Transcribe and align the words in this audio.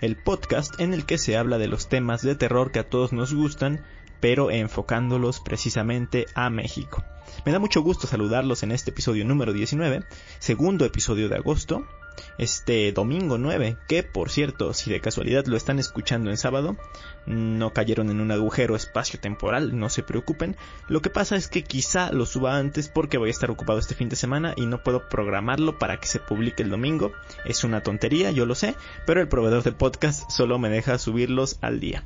el 0.00 0.16
podcast 0.16 0.78
en 0.80 0.92
el 0.92 1.04
que 1.06 1.18
se 1.18 1.36
habla 1.36 1.58
de 1.58 1.68
los 1.68 1.88
temas 1.88 2.22
de 2.22 2.34
terror 2.34 2.72
que 2.72 2.78
a 2.78 2.88
todos 2.88 3.12
nos 3.12 3.34
gustan, 3.34 3.84
pero 4.20 4.50
enfocándolos 4.50 5.40
precisamente 5.40 6.26
a 6.34 6.50
México. 6.50 7.04
Me 7.44 7.52
da 7.52 7.58
mucho 7.58 7.82
gusto 7.82 8.06
saludarlos 8.06 8.62
en 8.62 8.72
este 8.72 8.90
episodio 8.90 9.24
número 9.24 9.52
19, 9.52 10.04
segundo 10.38 10.84
episodio 10.84 11.28
de 11.28 11.36
agosto, 11.36 11.86
este 12.38 12.92
domingo 12.92 13.38
9, 13.38 13.76
que 13.88 14.02
por 14.02 14.30
cierto, 14.30 14.74
si 14.74 14.90
de 14.90 15.00
casualidad 15.00 15.46
lo 15.46 15.56
están 15.56 15.78
escuchando 15.78 16.30
en 16.30 16.36
sábado, 16.36 16.76
no 17.26 17.72
cayeron 17.72 18.10
en 18.10 18.20
un 18.20 18.30
agujero 18.30 18.76
espacio-temporal, 18.76 19.78
no 19.78 19.88
se 19.88 20.02
preocupen. 20.02 20.56
Lo 20.88 21.02
que 21.02 21.10
pasa 21.10 21.36
es 21.36 21.48
que 21.48 21.64
quizá 21.64 22.12
lo 22.12 22.26
suba 22.26 22.56
antes 22.56 22.88
porque 22.88 23.18
voy 23.18 23.28
a 23.28 23.32
estar 23.32 23.50
ocupado 23.50 23.78
este 23.78 23.94
fin 23.94 24.08
de 24.08 24.16
semana 24.16 24.54
y 24.56 24.66
no 24.66 24.82
puedo 24.82 25.08
programarlo 25.08 25.78
para 25.78 25.98
que 25.98 26.06
se 26.06 26.20
publique 26.20 26.62
el 26.62 26.70
domingo. 26.70 27.12
Es 27.44 27.64
una 27.64 27.82
tontería, 27.82 28.30
yo 28.30 28.46
lo 28.46 28.54
sé, 28.54 28.74
pero 29.06 29.20
el 29.20 29.28
proveedor 29.28 29.62
de 29.62 29.72
podcast 29.72 30.30
solo 30.30 30.58
me 30.58 30.70
deja 30.70 30.98
subirlos 30.98 31.58
al 31.60 31.80
día. 31.80 32.04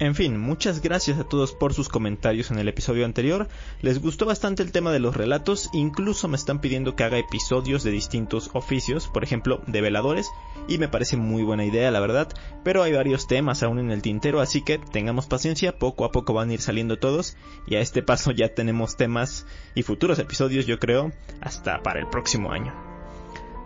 En 0.00 0.14
fin, 0.14 0.40
muchas 0.40 0.80
gracias 0.80 1.18
a 1.18 1.24
todos 1.24 1.52
por 1.52 1.74
sus 1.74 1.90
comentarios 1.90 2.50
en 2.50 2.58
el 2.58 2.68
episodio 2.68 3.04
anterior. 3.04 3.48
Les 3.82 4.00
gustó 4.00 4.24
bastante 4.24 4.62
el 4.62 4.72
tema 4.72 4.92
de 4.92 4.98
los 4.98 5.14
relatos, 5.14 5.68
incluso 5.74 6.26
me 6.26 6.38
están 6.38 6.62
pidiendo 6.62 6.96
que 6.96 7.04
haga 7.04 7.18
episodios 7.18 7.82
de 7.82 7.90
distintos 7.90 8.48
oficios, 8.54 9.08
por 9.08 9.24
ejemplo, 9.24 9.60
de 9.66 9.82
veladores, 9.82 10.30
y 10.68 10.78
me 10.78 10.88
parece 10.88 11.18
muy 11.18 11.42
buena 11.42 11.66
idea, 11.66 11.90
la 11.90 12.00
verdad, 12.00 12.28
pero 12.64 12.82
hay 12.82 12.94
varios 12.94 13.26
temas 13.26 13.62
aún 13.62 13.78
en 13.78 13.90
el 13.90 14.00
tintero, 14.00 14.40
así 14.40 14.62
que 14.62 14.78
tengamos 14.78 15.26
paciencia, 15.26 15.78
poco 15.78 16.06
a 16.06 16.12
poco 16.12 16.32
van 16.32 16.48
a 16.48 16.54
ir 16.54 16.62
saliendo 16.62 16.98
todos, 16.98 17.36
y 17.66 17.74
a 17.74 17.80
este 17.80 18.02
paso 18.02 18.30
ya 18.30 18.54
tenemos 18.54 18.96
temas 18.96 19.46
y 19.74 19.82
futuros 19.82 20.18
episodios, 20.18 20.64
yo 20.64 20.78
creo, 20.78 21.12
hasta 21.42 21.82
para 21.82 22.00
el 22.00 22.06
próximo 22.06 22.52
año. 22.52 22.89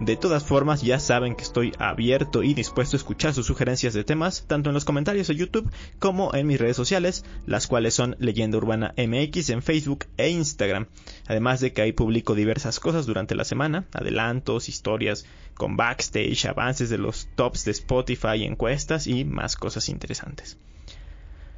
De 0.01 0.17
todas 0.17 0.43
formas, 0.43 0.83
ya 0.83 0.99
saben 0.99 1.37
que 1.37 1.45
estoy 1.45 1.73
abierto 1.79 2.43
y 2.43 2.53
dispuesto 2.53 2.97
a 2.97 2.99
escuchar 2.99 3.33
sus 3.33 3.47
sugerencias 3.47 3.95
de 3.95 4.03
temas, 4.03 4.45
tanto 4.49 4.69
en 4.69 4.75
los 4.75 4.85
comentarios 4.85 5.29
de 5.29 5.37
YouTube 5.37 5.71
como 6.01 6.35
en 6.35 6.49
mis 6.49 6.61
redes 6.61 6.77
sociales, 6.77 7.25
las 7.47 7.69
cuales 7.69 7.95
son 7.95 8.17
Leyenda 8.19 8.59
Urbana 8.59 8.93
MX 8.99 9.51
en 9.51 9.63
Facebook 9.63 10.07
e 10.17 10.31
Instagram. 10.31 10.89
Además 11.29 11.61
de 11.61 11.73
que 11.73 11.83
ahí 11.83 11.93
publico 11.93 12.35
diversas 12.35 12.81
cosas 12.81 13.07
durante 13.07 13.37
la 13.37 13.45
semana, 13.45 13.85
adelantos, 13.93 14.69
historias 14.69 15.27
con 15.55 15.77
backstage, 15.77 16.45
avances 16.47 16.91
de 16.91 16.99
los 16.99 17.29
tops 17.37 17.65
de 17.65 17.71
Spotify, 17.71 18.43
encuestas 18.43 19.07
y 19.07 19.25
más 19.25 19.55
cosas 19.55 19.89
interesantes. 19.89 20.59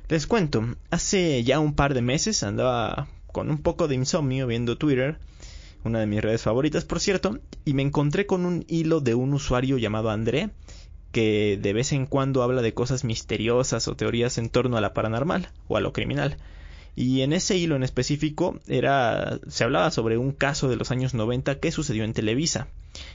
Les 0.09 0.27
cuento, 0.27 0.77
hace 0.91 1.43
ya 1.43 1.59
un 1.59 1.75
par 1.75 1.95
de 1.95 2.03
meses 2.03 2.43
andaba 2.43 3.09
con 3.33 3.51
un 3.51 3.59
poco 3.59 3.89
de 3.89 3.95
insomnio 3.95 4.47
viendo 4.47 4.77
Twitter 4.77 5.19
una 5.85 6.01
de 6.01 6.07
mis 6.07 6.23
redes 6.23 6.43
favoritas, 6.43 6.85
por 6.85 7.01
cierto, 7.01 7.39
y 7.65 7.75
me 7.75 7.83
encontré 7.83 8.27
con 8.27 8.45
un 8.45 8.65
hilo 8.69 9.01
de 9.01 9.15
un 9.15 9.33
usuario 9.35 9.79
llamado 9.79 10.11
André, 10.11 10.51
que 11.13 11.59
de 11.61 11.73
vez 11.73 11.93
en 11.93 12.07
cuando 12.07 12.43
habla 12.43 12.63
de 12.63 12.75
cosas 12.75 13.05
misteriosas 13.05 13.89
o 13.89 13.97
teorías 13.97 14.39
en 14.39 14.51
torno 14.51 14.77
a 14.77 14.81
la 14.81 14.93
paranormal 14.93 15.49
o 15.69 15.77
a 15.77 15.81
lo 15.81 15.93
criminal. 15.93 16.37
Y 16.95 17.21
en 17.21 17.33
ese 17.33 17.57
hilo 17.57 17.77
en 17.77 17.83
específico 17.83 18.59
era 18.67 19.39
se 19.49 19.65
hablaba 19.65 19.91
sobre 19.91 20.19
un 20.19 20.33
caso 20.33 20.69
de 20.69 20.77
los 20.77 20.91
años 20.91 21.15
90 21.15 21.59
que 21.61 21.71
sucedió 21.71 22.05
en 22.05 22.15
Televisa. 22.15 22.69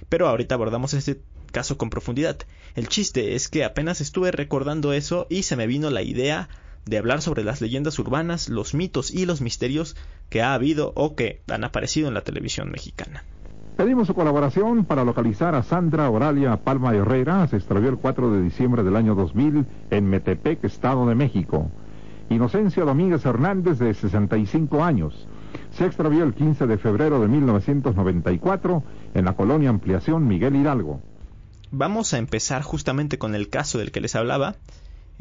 Pero 0.08 0.28
ahorita 0.28 0.56
abordamos 0.56 0.94
este 0.94 1.20
caso 1.52 1.78
con 1.78 1.90
profundidad. 1.90 2.38
El 2.76 2.88
chiste 2.88 3.36
es 3.36 3.50
que 3.50 3.64
apenas 3.64 4.00
estuve 4.00 4.32
recordando 4.32 4.94
eso 4.94 5.28
y 5.30 5.44
se 5.44 5.56
me 5.56 5.68
vino 5.68 5.90
la 5.90 6.04
idea 6.04 6.48
de 6.86 6.98
hablar 6.98 7.22
sobre 7.22 7.44
las 7.44 7.62
leyendas 7.62 7.98
urbanas, 8.00 8.50
los 8.50 8.74
mitos 8.74 9.12
y 9.12 9.26
los 9.26 9.42
misterios 9.42 9.96
que 10.30 10.42
ha 10.42 10.54
habido 10.54 10.94
o 10.96 11.16
que 11.16 11.42
han 11.50 11.64
aparecido 11.64 12.08
en 12.08 12.14
la 12.14 12.22
televisión 12.22 12.72
mexicana. 12.72 13.24
Pedimos 13.78 14.08
su 14.08 14.14
colaboración 14.14 14.86
para 14.86 15.04
localizar 15.04 15.56
a 15.56 15.64
Sandra 15.64 16.10
Oralia 16.10 16.58
Palma 16.58 16.94
Herrera. 16.94 17.48
Se 17.48 17.56
extravió 17.56 17.90
el 17.90 17.98
4 17.98 18.32
de 18.32 18.44
diciembre 18.44 18.84
del 18.84 18.96
año 18.96 19.16
2000 19.16 19.66
en 19.90 20.10
Metepec, 20.10 20.64
Estado 20.64 21.08
de 21.08 21.16
México. 21.16 21.72
Inocencia 22.30 22.84
Domínguez 22.84 23.26
Hernández, 23.26 23.80
de 23.80 23.94
65 23.94 24.84
años. 24.84 25.28
Se 25.72 25.86
extravió 25.86 26.24
el 26.24 26.34
15 26.34 26.68
de 26.68 26.78
febrero 26.78 27.20
de 27.22 27.28
1994 27.28 28.84
en 29.14 29.26
la 29.26 29.34
colonia 29.34 29.70
Ampliación 29.70 30.28
Miguel 30.28 30.56
Hidalgo. 30.56 31.02
Vamos 31.72 32.14
a 32.14 32.18
empezar 32.18 32.62
justamente 32.62 33.18
con 33.18 33.34
el 33.34 33.50
caso 33.50 33.80
del 33.80 33.92
que 33.92 34.02
les 34.02 34.16
hablaba, 34.16 34.56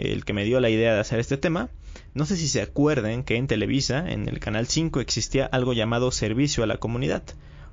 el 0.00 0.24
que 0.24 0.32
me 0.32 0.44
dio 0.44 0.60
la 0.60 0.70
idea 0.70 0.94
de 0.94 1.00
hacer 1.00 1.20
este 1.20 1.36
tema. 1.36 1.68
No 2.14 2.26
sé 2.26 2.36
si 2.36 2.48
se 2.48 2.62
acuerden 2.62 3.22
que 3.22 3.36
en 3.36 3.46
Televisa, 3.46 4.10
en 4.10 4.28
el 4.28 4.40
canal 4.40 4.66
5, 4.66 5.00
existía 5.00 5.46
algo 5.46 5.72
llamado 5.72 6.10
Servicio 6.10 6.64
a 6.64 6.66
la 6.66 6.78
Comunidad. 6.78 7.22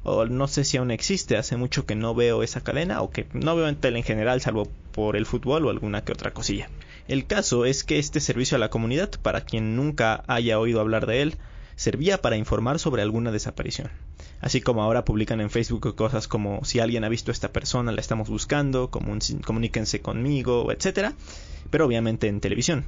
O 0.04 0.26
no 0.26 0.48
sé 0.48 0.64
si 0.64 0.78
aún 0.78 0.92
existe, 0.92 1.38
hace 1.38 1.58
mucho 1.58 1.86
que 1.86 1.96
no 1.96 2.16
veo 2.16 2.44
esa 2.44 2.62
cadena 2.62 3.02
o 3.02 3.10
que 3.10 3.28
no 3.34 3.56
veo 3.56 3.68
en 3.68 3.76
tele 3.76 4.00
en 4.00 4.06
general, 4.06 4.42
salvo 4.42 4.68
por 4.92 5.16
el 5.16 5.26
fútbol 5.26 5.66
o 5.66 5.70
alguna 5.70 6.04
que 6.04 6.14
otra 6.14 6.34
cosilla. 6.34 6.70
El 7.08 7.26
caso 7.26 7.66
es 7.66 7.84
que 7.84 8.00
este 8.00 8.20
servicio 8.20 8.56
a 8.56 8.60
la 8.60 8.70
comunidad, 8.70 9.12
para 9.22 9.42
quien 9.42 9.76
nunca 9.76 10.24
haya 10.28 10.60
oído 10.60 10.82
hablar 10.82 11.08
de 11.08 11.22
él, 11.22 11.36
servía 11.76 12.22
para 12.22 12.38
informar 12.38 12.80
sobre 12.80 13.02
alguna 13.02 13.32
desaparición. 13.32 13.90
Así 14.40 14.62
como 14.62 14.84
ahora 14.84 15.06
publican 15.06 15.42
en 15.42 15.50
Facebook 15.50 15.96
cosas 15.96 16.28
como 16.28 16.64
si 16.64 16.80
alguien 16.80 17.04
ha 17.04 17.10
visto 17.10 17.32
a 17.32 17.34
esta 17.34 17.52
persona, 17.52 17.92
la 17.92 18.02
estamos 18.02 18.30
buscando, 18.30 18.92
comuníquense 18.92 20.02
conmigo, 20.02 20.72
etc. 20.72 21.14
Pero 21.72 21.86
obviamente 21.86 22.28
en 22.28 22.40
televisión. 22.40 22.86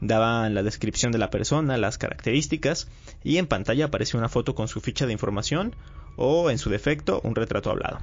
Daban 0.00 0.54
la 0.54 0.62
descripción 0.62 1.10
de 1.10 1.18
la 1.18 1.30
persona, 1.30 1.78
las 1.78 1.96
características 1.96 2.88
y 3.24 3.38
en 3.38 3.46
pantalla 3.46 3.86
aparecía 3.86 4.18
una 4.18 4.28
foto 4.28 4.54
con 4.54 4.68
su 4.68 4.80
ficha 4.80 5.06
de 5.06 5.12
información 5.12 5.74
o, 6.16 6.50
en 6.50 6.58
su 6.58 6.70
defecto, 6.70 7.20
un 7.24 7.34
retrato 7.34 7.70
hablado. 7.70 7.98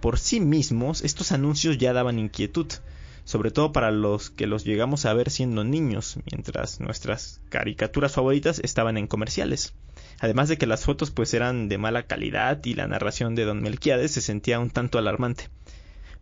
Por 0.00 0.18
sí 0.18 0.40
mismos, 0.40 1.02
estos 1.02 1.32
anuncios 1.32 1.78
ya 1.78 1.92
daban 1.92 2.18
inquietud, 2.18 2.66
sobre 3.24 3.50
todo 3.50 3.72
para 3.72 3.90
los 3.90 4.30
que 4.30 4.46
los 4.46 4.64
llegamos 4.64 5.06
a 5.06 5.14
ver 5.14 5.30
siendo 5.30 5.64
niños, 5.64 6.18
mientras 6.30 6.80
nuestras 6.80 7.40
caricaturas 7.48 8.12
favoritas 8.12 8.60
estaban 8.62 8.96
en 8.96 9.06
comerciales. 9.06 9.74
Además 10.20 10.50
de 10.50 10.58
que 10.58 10.66
las 10.66 10.84
fotos 10.84 11.10
pues 11.10 11.32
eran 11.32 11.70
de 11.70 11.78
mala 11.78 12.02
calidad 12.02 12.62
y 12.64 12.74
la 12.74 12.86
narración 12.86 13.34
de 13.34 13.46
Don 13.46 13.62
Melquiades 13.62 14.12
se 14.12 14.20
sentía 14.20 14.60
un 14.60 14.68
tanto 14.68 14.98
alarmante. 14.98 15.48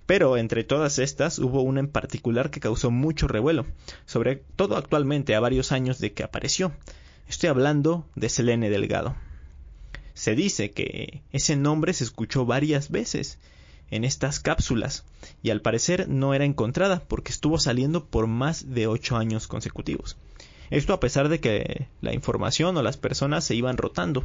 Pero 0.06 0.36
entre 0.36 0.62
todas 0.62 1.00
estas 1.00 1.41
hubo 1.41 1.62
una 1.62 1.81
en 1.81 1.88
particular 1.88 2.50
que 2.50 2.60
causó 2.60 2.92
mucho 2.92 3.26
revuelo, 3.26 3.66
sobre 4.06 4.36
todo 4.36 4.76
actualmente 4.76 5.34
a 5.34 5.41
varios 5.41 5.72
años 5.72 5.98
de 5.98 6.12
que 6.12 6.22
apareció. 6.22 6.72
Estoy 7.28 7.50
hablando 7.50 8.06
de 8.14 8.28
Selene 8.28 8.70
Delgado. 8.70 9.16
Se 10.15 10.36
dice 10.36 10.70
que 10.70 11.22
ese 11.32 11.56
nombre 11.56 11.92
se 11.92 12.04
escuchó 12.04 12.47
varias 12.47 12.91
veces 12.91 13.38
en 13.91 14.04
estas 14.04 14.38
cápsulas 14.38 15.04
y 15.42 15.50
al 15.50 15.60
parecer 15.60 16.09
no 16.09 16.34
era 16.34 16.44
encontrada 16.44 17.03
porque 17.06 17.32
estuvo 17.32 17.59
saliendo 17.59 18.06
por 18.06 18.28
más 18.28 18.72
de 18.72 18.86
ocho 18.86 19.16
años 19.16 19.48
consecutivos. 19.48 20.16
Esto 20.71 20.93
a 20.93 21.01
pesar 21.01 21.29
de 21.29 21.41
que 21.41 21.87
la 22.01 22.15
información 22.15 22.77
o 22.77 22.83
las 22.83 22.97
personas 22.97 23.45
se 23.45 23.55
iban 23.55 23.77
rotando 23.77 24.25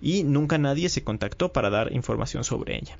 y 0.00 0.24
nunca 0.24 0.58
nadie 0.58 0.88
se 0.88 1.04
contactó 1.04 1.52
para 1.52 1.70
dar 1.70 1.92
información 1.92 2.44
sobre 2.44 2.76
ella. 2.76 2.98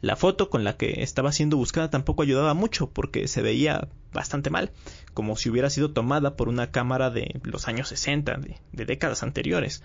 La 0.00 0.16
foto 0.16 0.50
con 0.50 0.64
la 0.64 0.76
que 0.76 1.02
estaba 1.02 1.32
siendo 1.32 1.56
buscada 1.56 1.88
tampoco 1.88 2.22
ayudaba 2.22 2.52
mucho 2.52 2.90
porque 2.90 3.26
se 3.26 3.40
veía 3.40 3.88
bastante 4.12 4.50
mal, 4.50 4.70
como 5.14 5.36
si 5.36 5.48
hubiera 5.48 5.70
sido 5.70 5.92
tomada 5.92 6.36
por 6.36 6.48
una 6.48 6.70
cámara 6.70 7.10
de 7.10 7.40
los 7.42 7.68
años 7.68 7.88
60, 7.88 8.36
de, 8.36 8.58
de 8.72 8.84
décadas 8.84 9.22
anteriores. 9.22 9.82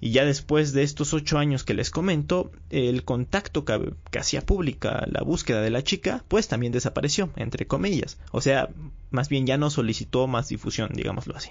Y 0.00 0.10
ya 0.10 0.24
después 0.24 0.72
de 0.72 0.84
estos 0.84 1.12
ocho 1.12 1.38
años 1.38 1.64
que 1.64 1.74
les 1.74 1.90
comento, 1.90 2.52
el 2.70 3.04
contacto 3.04 3.64
que, 3.64 3.94
hacía 4.18 4.46
pública 4.46 5.04
la 5.10 5.22
búsqueda 5.22 5.60
de 5.60 5.70
la 5.70 5.82
chica, 5.82 6.24
pues 6.28 6.46
también 6.46 6.72
desapareció, 6.72 7.30
entre 7.36 7.66
comillas. 7.66 8.18
O 8.30 8.40
sea, 8.40 8.68
más 9.10 9.28
bien 9.28 9.46
ya 9.46 9.58
no 9.58 9.70
solicitó 9.70 10.26
más 10.28 10.48
difusión, 10.48 10.90
digámoslo 10.94 11.36
así. 11.36 11.50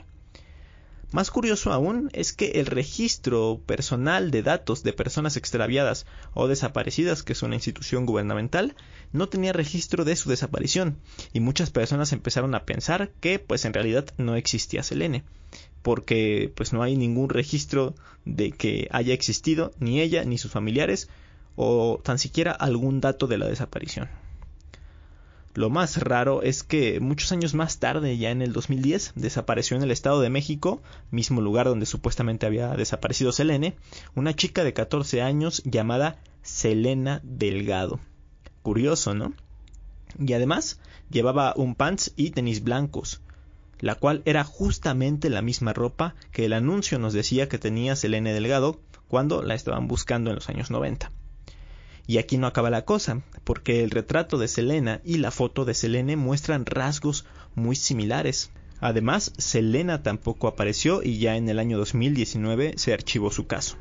Más 1.12 1.32
curioso 1.32 1.72
aún 1.72 2.10
es 2.12 2.34
que 2.34 2.60
el 2.60 2.66
registro 2.66 3.62
personal 3.66 4.30
de 4.30 4.44
datos 4.44 4.84
de 4.84 4.92
personas 4.92 5.38
extraviadas 5.38 6.06
o 6.34 6.50
desaparecidas, 6.50 7.24
que 7.24 7.32
es 7.32 7.44
una 7.44 7.56
institución 7.56 8.06
gubernamental, 8.06 8.76
no 9.14 9.30
tenía 9.30 9.54
registro 9.54 10.04
de 10.04 10.18
su 10.18 10.30
desaparición, 10.30 10.98
y 11.32 11.40
muchas 11.40 11.70
personas 11.70 12.12
empezaron 12.12 12.56
a 12.56 12.66
pensar 12.66 13.12
que 13.22 13.40
pues 13.40 13.64
en 13.64 13.74
realidad 13.74 14.14
no 14.18 14.36
existía 14.36 14.84
Selene, 14.84 15.24
porque 15.82 16.52
pues 16.56 16.74
no 16.74 16.84
hay 16.84 16.96
ningún 16.98 17.30
registro 17.30 17.96
de 18.26 18.52
que 18.52 18.88
haya 18.92 19.14
existido 19.14 19.74
ni 19.80 20.02
ella 20.02 20.24
ni 20.24 20.38
sus 20.38 20.52
familiares 20.52 21.10
o 21.56 22.00
tan 22.04 22.20
siquiera 22.20 22.52
algún 22.52 23.02
dato 23.02 23.28
de 23.28 23.38
la 23.38 23.48
desaparición. 23.48 24.10
Lo 25.58 25.72
más 25.72 25.98
raro 25.98 26.44
es 26.44 26.62
que 26.62 27.00
muchos 27.00 27.32
años 27.32 27.56
más 27.56 27.80
tarde, 27.80 28.16
ya 28.20 28.30
en 28.30 28.44
el 28.44 28.54
2010, 28.54 29.14
desapareció 29.16 29.76
en 29.76 29.82
el 29.82 29.90
Estado 29.90 30.22
de 30.22 30.30
México, 30.30 30.84
mismo 31.10 31.42
lugar 31.42 31.66
donde 31.66 31.88
supuestamente 31.88 32.46
había 32.46 32.76
desaparecido 32.76 33.32
Selene, 33.32 33.76
una 34.14 34.36
chica 34.36 34.64
de 34.64 34.74
14 34.74 35.24
años 35.24 35.64
llamada 35.66 36.22
Selena 36.44 37.22
Delgado. 37.24 38.00
Curioso, 38.62 39.16
¿no? 39.16 39.34
Y 40.20 40.34
además 40.34 40.80
llevaba 41.10 41.56
un 41.58 41.74
pants 41.74 42.14
y 42.16 42.30
tenis 42.30 42.64
blancos, 42.64 43.22
la 43.80 43.96
cual 43.96 44.22
era 44.26 44.44
justamente 44.44 45.30
la 45.30 45.42
misma 45.42 45.74
ropa 45.74 46.16
que 46.32 46.46
el 46.46 46.54
anuncio 46.54 47.00
nos 47.00 47.14
decía 47.14 47.50
que 47.50 47.60
tenía 47.60 47.96
Selene 47.96 48.34
Delgado 48.34 48.80
cuando 49.08 49.42
la 49.42 49.56
estaban 49.56 49.88
buscando 49.88 50.30
en 50.30 50.36
los 50.36 50.50
años 50.50 50.72
90. 50.72 51.12
Y 52.08 52.20
aquí 52.20 52.38
no 52.38 52.48
acaba 52.48 52.70
la 52.70 52.86
cosa, 52.86 53.22
porque 53.44 53.84
el 53.84 53.92
retrato 53.92 54.38
de 54.38 54.48
Selena 54.48 55.02
y 55.04 55.18
la 55.18 55.32
foto 55.32 55.66
de 55.66 55.74
Selene 55.74 56.16
muestran 56.16 56.66
rasgos 56.66 57.26
muy 57.54 57.76
similares. 57.76 58.52
Además, 58.80 59.34
Selena 59.38 60.04
tampoco 60.04 60.48
apareció 60.48 61.04
y 61.04 61.18
ya 61.18 61.36
en 61.36 61.50
el 61.50 61.60
año 61.60 61.78
2019 61.78 62.74
se 62.78 62.94
archivó 62.94 63.30
su 63.32 63.46
caso. 63.46 63.78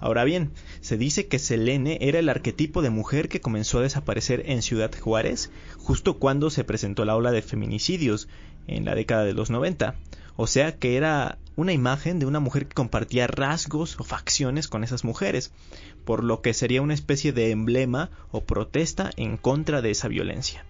Ahora 0.00 0.24
bien, 0.24 0.52
se 0.80 0.96
dice 0.96 1.26
que 1.26 1.40
Selene 1.40 1.98
era 2.00 2.20
el 2.20 2.28
arquetipo 2.28 2.82
de 2.82 2.90
mujer 2.90 3.28
que 3.28 3.40
comenzó 3.40 3.78
a 3.78 3.82
desaparecer 3.82 4.44
en 4.46 4.62
Ciudad 4.62 4.92
Juárez 4.98 5.50
justo 5.76 6.18
cuando 6.18 6.50
se 6.50 6.62
presentó 6.62 7.04
la 7.04 7.16
ola 7.16 7.32
de 7.32 7.42
feminicidios 7.42 8.28
en 8.68 8.84
la 8.84 8.94
década 8.94 9.24
de 9.24 9.34
los 9.34 9.50
90. 9.50 9.96
O 10.36 10.46
sea 10.46 10.78
que 10.78 10.96
era 10.96 11.38
una 11.56 11.72
imagen 11.72 12.20
de 12.20 12.26
una 12.26 12.38
mujer 12.38 12.68
que 12.68 12.74
compartía 12.74 13.26
rasgos 13.26 13.98
o 13.98 14.04
facciones 14.04 14.68
con 14.68 14.84
esas 14.84 15.02
mujeres, 15.02 15.50
por 16.04 16.22
lo 16.22 16.40
que 16.40 16.54
sería 16.54 16.82
una 16.82 16.94
especie 16.94 17.32
de 17.32 17.50
emblema 17.50 18.10
o 18.30 18.44
protesta 18.44 19.10
en 19.16 19.36
contra 19.36 19.82
de 19.82 19.90
esa 19.90 20.06
violencia. 20.06 20.64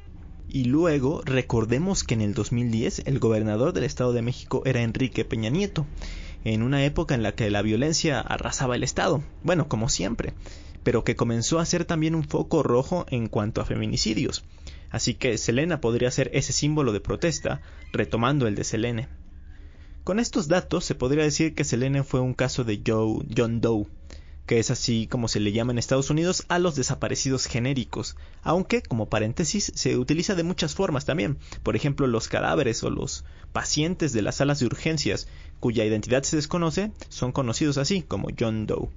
Y 0.49 0.65
luego 0.65 1.21
recordemos 1.27 2.05
que 2.05 2.15
en 2.15 2.23
el 2.23 2.33
2010 2.33 3.03
el 3.05 3.19
gobernador 3.19 3.75
del 3.75 3.85
Estado 3.85 4.15
de 4.15 4.23
México 4.23 4.63
era 4.65 4.81
Enrique 4.81 5.27
Peña 5.27 5.51
Nieto, 5.51 5.87
en 6.45 6.63
una 6.63 6.83
época 6.87 7.15
en 7.15 7.23
la 7.23 7.33
que 7.33 7.51
la 7.51 7.61
violencia 7.61 8.21
arrasaba 8.21 8.77
el 8.77 8.83
Estado, 8.83 9.23
bueno, 9.43 9.69
como 9.69 9.91
siempre, 9.91 10.33
pero 10.83 11.05
que 11.05 11.17
comenzó 11.17 11.59
a 11.59 11.67
ser 11.67 11.85
también 11.85 12.15
un 12.15 12.25
foco 12.25 12.63
rojo 12.63 13.05
en 13.11 13.29
cuanto 13.29 13.61
a 13.61 13.67
feminicidios. 13.67 14.45
Así 14.91 15.15
que 15.15 15.37
Selena 15.39 15.81
podría 15.81 16.11
ser 16.11 16.31
ese 16.33 16.53
símbolo 16.53 16.93
de 16.93 17.01
protesta, 17.01 17.61
retomando 17.93 18.47
el 18.47 18.55
de 18.55 18.65
Selene. 18.65 19.09
Con 20.05 20.19
estos 20.19 20.49
datos 20.49 20.85
se 20.85 20.95
podría 20.95 21.25
decir 21.25 21.55
que 21.55 21.65
Selene 21.65 22.03
fue 22.03 22.21
un 22.21 22.35
caso 22.35 22.65
de 22.65 22.81
Joe, 22.87 23.27
John 23.37 23.61
Doe, 23.61 23.87
que 24.47 24.59
es 24.59 24.71
así 24.71 25.07
como 25.07 25.29
se 25.29 25.41
le 25.41 25.53
llama 25.53 25.73
en 25.73 25.79
Estados 25.79 26.09
Unidos 26.09 26.47
a 26.49 26.59
los 26.59 26.75
desaparecidos 26.75 27.45
genéricos, 27.45 28.17
aunque, 28.43 28.81
como 28.81 29.11
paréntesis, 29.11 29.71
se 29.75 29.99
utiliza 29.99 30.35
de 30.35 30.43
muchas 30.43 30.75
formas 30.75 31.05
también, 31.05 31.37
por 31.63 31.77
ejemplo 31.77 32.07
los 32.07 32.29
cadáveres 32.29 32.83
o 32.83 32.89
los 32.89 33.27
pacientes 33.53 34.15
de 34.15 34.23
las 34.23 34.37
salas 34.37 34.61
de 34.61 34.67
urgencias 34.67 35.29
cuya 35.61 35.85
identidad 35.85 36.23
se 36.23 36.37
desconoce 36.37 36.93
son 37.11 37.33
conocidos 37.33 37.77
así 37.77 38.01
como 38.01 38.29
John 38.37 38.67
Doe. 38.67 38.89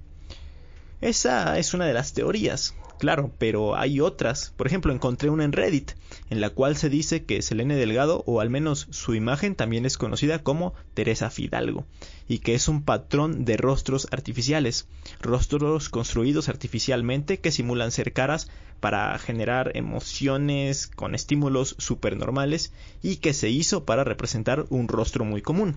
Esa 1.02 1.58
es 1.58 1.74
una 1.74 1.84
de 1.84 1.94
las 1.94 2.12
teorías, 2.12 2.76
claro, 2.98 3.32
pero 3.38 3.74
hay 3.76 3.98
otras. 3.98 4.54
Por 4.56 4.68
ejemplo, 4.68 4.92
encontré 4.92 5.30
una 5.30 5.42
en 5.42 5.50
Reddit, 5.50 5.94
en 6.30 6.40
la 6.40 6.50
cual 6.50 6.76
se 6.76 6.90
dice 6.90 7.24
que 7.24 7.42
Selene 7.42 7.74
Delgado, 7.74 8.22
o 8.24 8.40
al 8.40 8.50
menos 8.50 8.86
su 8.90 9.16
imagen, 9.16 9.56
también 9.56 9.84
es 9.84 9.98
conocida 9.98 10.44
como 10.44 10.74
Teresa 10.94 11.28
Fidalgo, 11.28 11.86
y 12.28 12.38
que 12.38 12.54
es 12.54 12.68
un 12.68 12.84
patrón 12.84 13.44
de 13.44 13.56
rostros 13.56 14.06
artificiales, 14.12 14.86
rostros 15.20 15.88
construidos 15.88 16.48
artificialmente 16.48 17.40
que 17.40 17.50
simulan 17.50 17.90
ser 17.90 18.12
caras 18.12 18.48
para 18.78 19.18
generar 19.18 19.72
emociones 19.74 20.86
con 20.86 21.16
estímulos 21.16 21.74
supernormales 21.78 22.72
y 23.02 23.16
que 23.16 23.34
se 23.34 23.50
hizo 23.50 23.84
para 23.84 24.04
representar 24.04 24.66
un 24.70 24.86
rostro 24.86 25.24
muy 25.24 25.42
común. 25.42 25.74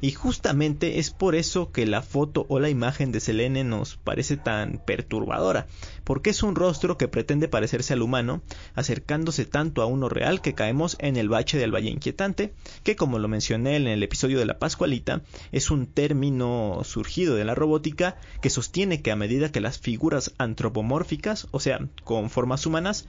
Y 0.00 0.12
justamente 0.12 0.98
es 1.00 1.10
por 1.10 1.34
eso 1.34 1.72
que 1.72 1.86
la 1.86 2.02
foto 2.02 2.46
o 2.48 2.60
la 2.60 2.70
imagen 2.70 3.10
de 3.10 3.20
Selene 3.20 3.64
nos 3.64 3.96
parece 3.96 4.36
tan 4.36 4.80
perturbadora, 4.84 5.66
porque 6.04 6.30
es 6.30 6.42
un 6.42 6.54
rostro 6.54 6.96
que 6.96 7.08
pretende 7.08 7.48
parecerse 7.48 7.94
al 7.94 8.02
humano, 8.02 8.40
acercándose 8.74 9.44
tanto 9.44 9.82
a 9.82 9.86
uno 9.86 10.08
real 10.08 10.40
que 10.40 10.54
caemos 10.54 10.96
en 11.00 11.16
el 11.16 11.28
bache 11.28 11.58
del 11.58 11.74
valle 11.74 11.90
inquietante, 11.90 12.54
que 12.84 12.94
como 12.94 13.18
lo 13.18 13.26
mencioné 13.26 13.76
en 13.76 13.88
el 13.88 14.02
episodio 14.02 14.38
de 14.38 14.46
la 14.46 14.58
Pascualita, 14.58 15.22
es 15.50 15.70
un 15.70 15.86
término 15.86 16.80
surgido 16.84 17.34
de 17.34 17.44
la 17.44 17.56
robótica 17.56 18.16
que 18.40 18.50
sostiene 18.50 19.02
que 19.02 19.10
a 19.10 19.16
medida 19.16 19.50
que 19.50 19.60
las 19.60 19.78
figuras 19.78 20.32
antropomórficas, 20.38 21.48
o 21.50 21.58
sea, 21.58 21.80
con 22.04 22.30
formas 22.30 22.66
humanas, 22.66 23.06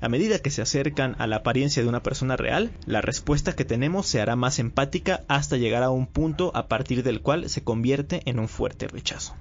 a 0.00 0.08
medida 0.08 0.38
que 0.38 0.50
se 0.50 0.62
acercan 0.62 1.14
a 1.18 1.26
la 1.26 1.36
apariencia 1.36 1.82
de 1.82 1.88
una 1.88 2.02
persona 2.02 2.36
real, 2.36 2.70
la 2.86 3.00
respuesta 3.00 3.54
que 3.54 3.64
tenemos 3.64 4.06
se 4.06 4.20
hará 4.20 4.36
más 4.36 4.58
empática 4.58 5.24
hasta 5.28 5.56
llegar 5.56 5.82
a 5.82 5.90
un 5.90 6.06
punto 6.06 6.52
a 6.54 6.68
partir 6.68 7.02
del 7.02 7.20
cual 7.20 7.48
se 7.48 7.62
convierte 7.62 8.22
en 8.24 8.38
un 8.38 8.48
fuerte 8.48 8.88
rechazo. 8.88 9.34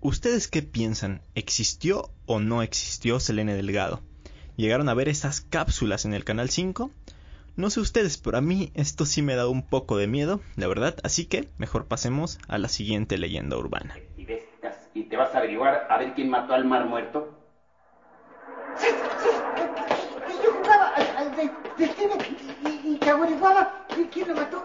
¿Ustedes 0.00 0.48
qué 0.48 0.62
piensan? 0.62 1.22
¿Existió 1.34 2.10
o 2.26 2.40
no 2.40 2.62
existió 2.62 3.18
Selene 3.20 3.54
Delgado? 3.54 4.00
¿Llegaron 4.56 4.88
a 4.88 4.94
ver 4.94 5.08
esas 5.08 5.40
cápsulas 5.40 6.04
en 6.04 6.14
el 6.14 6.24
Canal 6.24 6.50
5? 6.50 6.90
No 7.56 7.70
sé 7.70 7.80
ustedes, 7.80 8.18
pero 8.18 8.38
a 8.38 8.40
mí 8.40 8.70
esto 8.74 9.04
sí 9.04 9.22
me 9.22 9.34
da 9.34 9.48
un 9.48 9.62
poco 9.62 9.96
de 9.96 10.06
miedo, 10.06 10.40
la 10.54 10.68
verdad, 10.68 10.96
así 11.02 11.26
que 11.26 11.48
mejor 11.58 11.86
pasemos 11.86 12.38
a 12.46 12.58
la 12.58 12.68
siguiente 12.68 13.18
leyenda 13.18 13.56
urbana. 13.56 13.96
¿Y 14.94 15.04
te 15.04 15.16
vas 15.16 15.34
a 15.34 15.38
averiguar 15.38 15.86
a 15.88 15.98
ver 15.98 16.14
quién 16.14 16.28
mató 16.28 16.54
al 16.54 16.64
mar 16.64 16.86
muerto? 16.86 17.38
Sí, 18.76 18.86
sí, 18.86 19.28
yo 19.32 19.37
y, 21.42 22.94
y, 22.94 22.98
que 22.98 23.10
averiguaba 23.10 23.86
quién 24.12 24.28
lo 24.28 24.34
mató. 24.34 24.64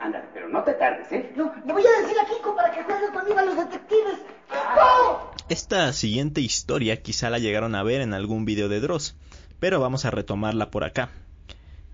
Ándale, 0.00 0.24
pero 0.32 0.48
no 0.48 0.62
te 0.62 0.74
tardes, 0.74 1.10
¿eh? 1.12 1.32
No, 1.36 1.52
le 1.66 1.72
voy 1.72 1.82
a 1.86 2.02
decir 2.02 2.16
a 2.18 2.26
Kiko 2.26 2.54
para 2.54 2.70
que 2.70 2.82
juegue 2.82 3.08
conmigo 3.12 3.38
a 3.38 3.44
los 3.44 3.56
detectives. 3.56 4.18
¡Kiko! 4.48 5.32
Esta 5.48 5.92
siguiente 5.92 6.40
historia 6.40 7.02
quizá 7.02 7.30
la 7.30 7.38
llegaron 7.38 7.74
a 7.74 7.82
ver 7.82 8.00
en 8.00 8.14
algún 8.14 8.44
video 8.44 8.68
de 8.68 8.80
Dross, 8.80 9.16
pero 9.60 9.80
vamos 9.80 10.04
a 10.04 10.10
retomarla 10.10 10.70
por 10.70 10.84
acá. 10.84 11.10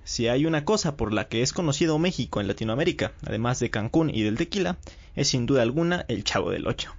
Si 0.05 0.29
hay 0.29 0.47
una 0.47 0.65
cosa 0.65 0.97
por 0.97 1.13
la 1.13 1.29
que 1.29 1.43
es 1.43 1.53
conocido 1.53 1.99
México 1.99 2.41
en 2.41 2.49
Latinoamérica, 2.49 3.13
además 3.27 3.61
de 3.61 3.71
Cancún 3.71 4.11
y 4.11 4.23
del 4.23 4.37
tequila, 4.37 4.79
es 5.15 5.29
sin 5.29 5.47
duda 5.47 5.63
alguna 5.63 6.05
el 6.09 6.25
Chavo 6.25 6.51
del 6.51 6.67
Ocho. 6.67 6.95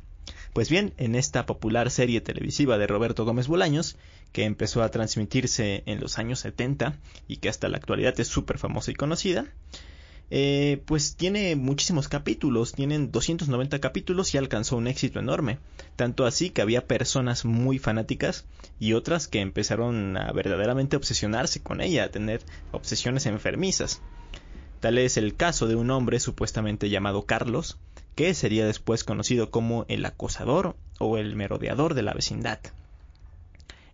Pues 0.53 0.69
bien, 0.69 0.93
en 0.97 1.15
esta 1.15 1.45
popular 1.45 1.91
serie 1.91 2.19
televisiva 2.19 2.77
de 2.77 2.85
Roberto 2.85 3.23
Gómez 3.23 3.47
Bolaños, 3.47 3.95
que 4.33 4.43
empezó 4.43 4.83
a 4.83 4.89
transmitirse 4.89 5.83
en 5.85 6.01
los 6.01 6.19
años 6.19 6.39
70 6.39 6.97
y 7.29 7.37
que 7.37 7.47
hasta 7.47 7.69
la 7.69 7.77
actualidad 7.77 8.19
es 8.19 8.27
súper 8.27 8.57
famosa 8.57 8.91
y 8.91 8.95
conocida, 8.95 9.45
eh, 10.29 10.81
pues 10.85 11.15
tiene 11.15 11.55
muchísimos 11.55 12.09
capítulos, 12.09 12.73
tienen 12.73 13.11
290 13.11 13.79
capítulos 13.79 14.33
y 14.33 14.37
alcanzó 14.37 14.75
un 14.75 14.87
éxito 14.87 15.19
enorme, 15.19 15.59
tanto 15.95 16.25
así 16.25 16.49
que 16.49 16.61
había 16.61 16.85
personas 16.85 17.45
muy 17.45 17.79
fanáticas 17.79 18.45
y 18.77 18.91
otras 18.91 19.29
que 19.29 19.39
empezaron 19.39 20.17
a 20.17 20.33
verdaderamente 20.33 20.97
obsesionarse 20.97 21.61
con 21.61 21.79
ella, 21.79 22.03
a 22.03 22.11
tener 22.11 22.41
obsesiones 22.73 23.25
enfermizas. 23.25 24.01
Tal 24.81 24.97
es 24.97 25.15
el 25.15 25.35
caso 25.35 25.67
de 25.67 25.75
un 25.75 25.91
hombre 25.91 26.19
supuestamente 26.19 26.89
llamado 26.89 27.25
Carlos, 27.25 27.77
que 28.15 28.33
sería 28.33 28.65
después 28.65 29.03
conocido 29.03 29.51
como 29.51 29.85
el 29.87 30.05
acosador 30.05 30.75
o 30.99 31.17
el 31.17 31.35
merodeador 31.35 31.93
de 31.93 32.03
la 32.03 32.13
vecindad. 32.13 32.59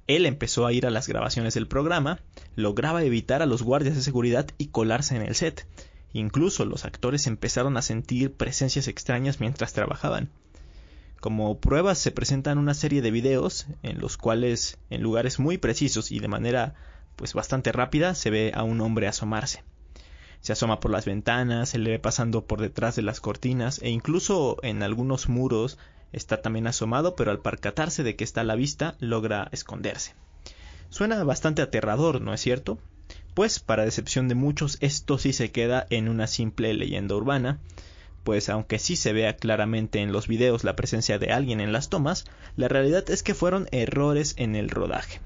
Él 0.08 0.26
empezó 0.26 0.66
a 0.66 0.74
ir 0.74 0.86
a 0.86 0.90
las 0.90 1.08
grabaciones 1.08 1.54
del 1.54 1.68
programa, 1.68 2.20
lograba 2.56 3.04
evitar 3.04 3.42
a 3.42 3.46
los 3.46 3.62
guardias 3.62 3.96
de 3.96 4.02
seguridad 4.02 4.48
y 4.58 4.68
colarse 4.68 5.16
en 5.16 5.22
el 5.22 5.36
set. 5.36 5.68
Incluso 6.14 6.66
los 6.66 6.86
actores 6.86 7.28
empezaron 7.28 7.76
a 7.76 7.82
sentir 7.82 8.34
presencias 8.34 8.88
extrañas 8.88 9.40
mientras 9.40 9.74
trabajaban. 9.74 10.30
Como 11.20 11.60
pruebas 11.60 11.98
se 11.98 12.12
presentan 12.12 12.58
una 12.58 12.74
serie 12.74 13.02
de 13.02 13.12
videos 13.12 13.68
en 13.84 14.00
los 14.00 14.18
cuales 14.18 14.78
en 14.90 15.02
lugares 15.02 15.40
muy 15.40 15.58
precisos 15.58 16.12
y 16.12 16.20
de 16.20 16.28
manera 16.28 16.76
pues 17.16 17.34
bastante 17.34 17.72
rápida 17.72 18.16
se 18.16 18.30
ve 18.30 18.52
a 18.54 18.64
un 18.64 18.80
hombre 18.80 19.08
asomarse 19.08 19.64
se 20.42 20.54
asoma 20.54 20.80
por 20.80 20.92
las 20.92 21.06
ventanas, 21.06 21.70
se 21.70 21.78
le 21.78 21.92
ve 21.92 22.00
pasando 22.00 22.46
por 22.46 22.62
detrás 22.62 22.96
de 22.96 23.02
las 23.02 23.20
cortinas 23.20 23.80
e 23.82 23.90
incluso 23.90 24.58
en 24.64 24.84
algunos 24.84 25.30
muros 25.30 25.78
está 26.14 26.42
también 26.42 26.68
asomado, 26.68 27.16
pero 27.16 27.32
al 27.32 27.40
percatarse 27.40 28.04
de 28.04 28.16
que 28.16 28.24
está 28.24 28.42
a 28.42 28.46
la 28.46 28.56
vista 28.56 28.96
logra 29.00 29.50
esconderse. 29.52 30.16
Suena 30.90 31.24
bastante 31.24 31.62
aterrador, 31.62 32.22
¿no 32.22 32.34
es 32.34 32.42
cierto? 32.42 32.78
Pues 33.34 33.60
para 33.60 33.86
decepción 33.86 34.28
de 34.28 34.36
muchos 34.36 34.78
esto 34.82 35.18
sí 35.18 35.34
se 35.34 35.52
queda 35.52 35.86
en 35.90 36.10
una 36.10 36.28
simple 36.28 36.74
leyenda 36.74 37.16
urbana, 37.16 37.60
pues 38.24 38.50
aunque 38.50 38.80
sí 38.80 38.96
se 38.96 39.14
vea 39.14 39.36
claramente 39.38 40.00
en 40.00 40.12
los 40.12 40.28
videos 40.28 40.64
la 40.64 40.76
presencia 40.76 41.20
de 41.20 41.32
alguien 41.32 41.62
en 41.62 41.72
las 41.72 41.90
tomas, 41.90 42.26
la 42.56 42.68
realidad 42.68 43.10
es 43.10 43.24
que 43.24 43.34
fueron 43.34 43.68
errores 43.72 44.34
en 44.38 44.56
el 44.56 44.70
rodaje. 44.70 45.20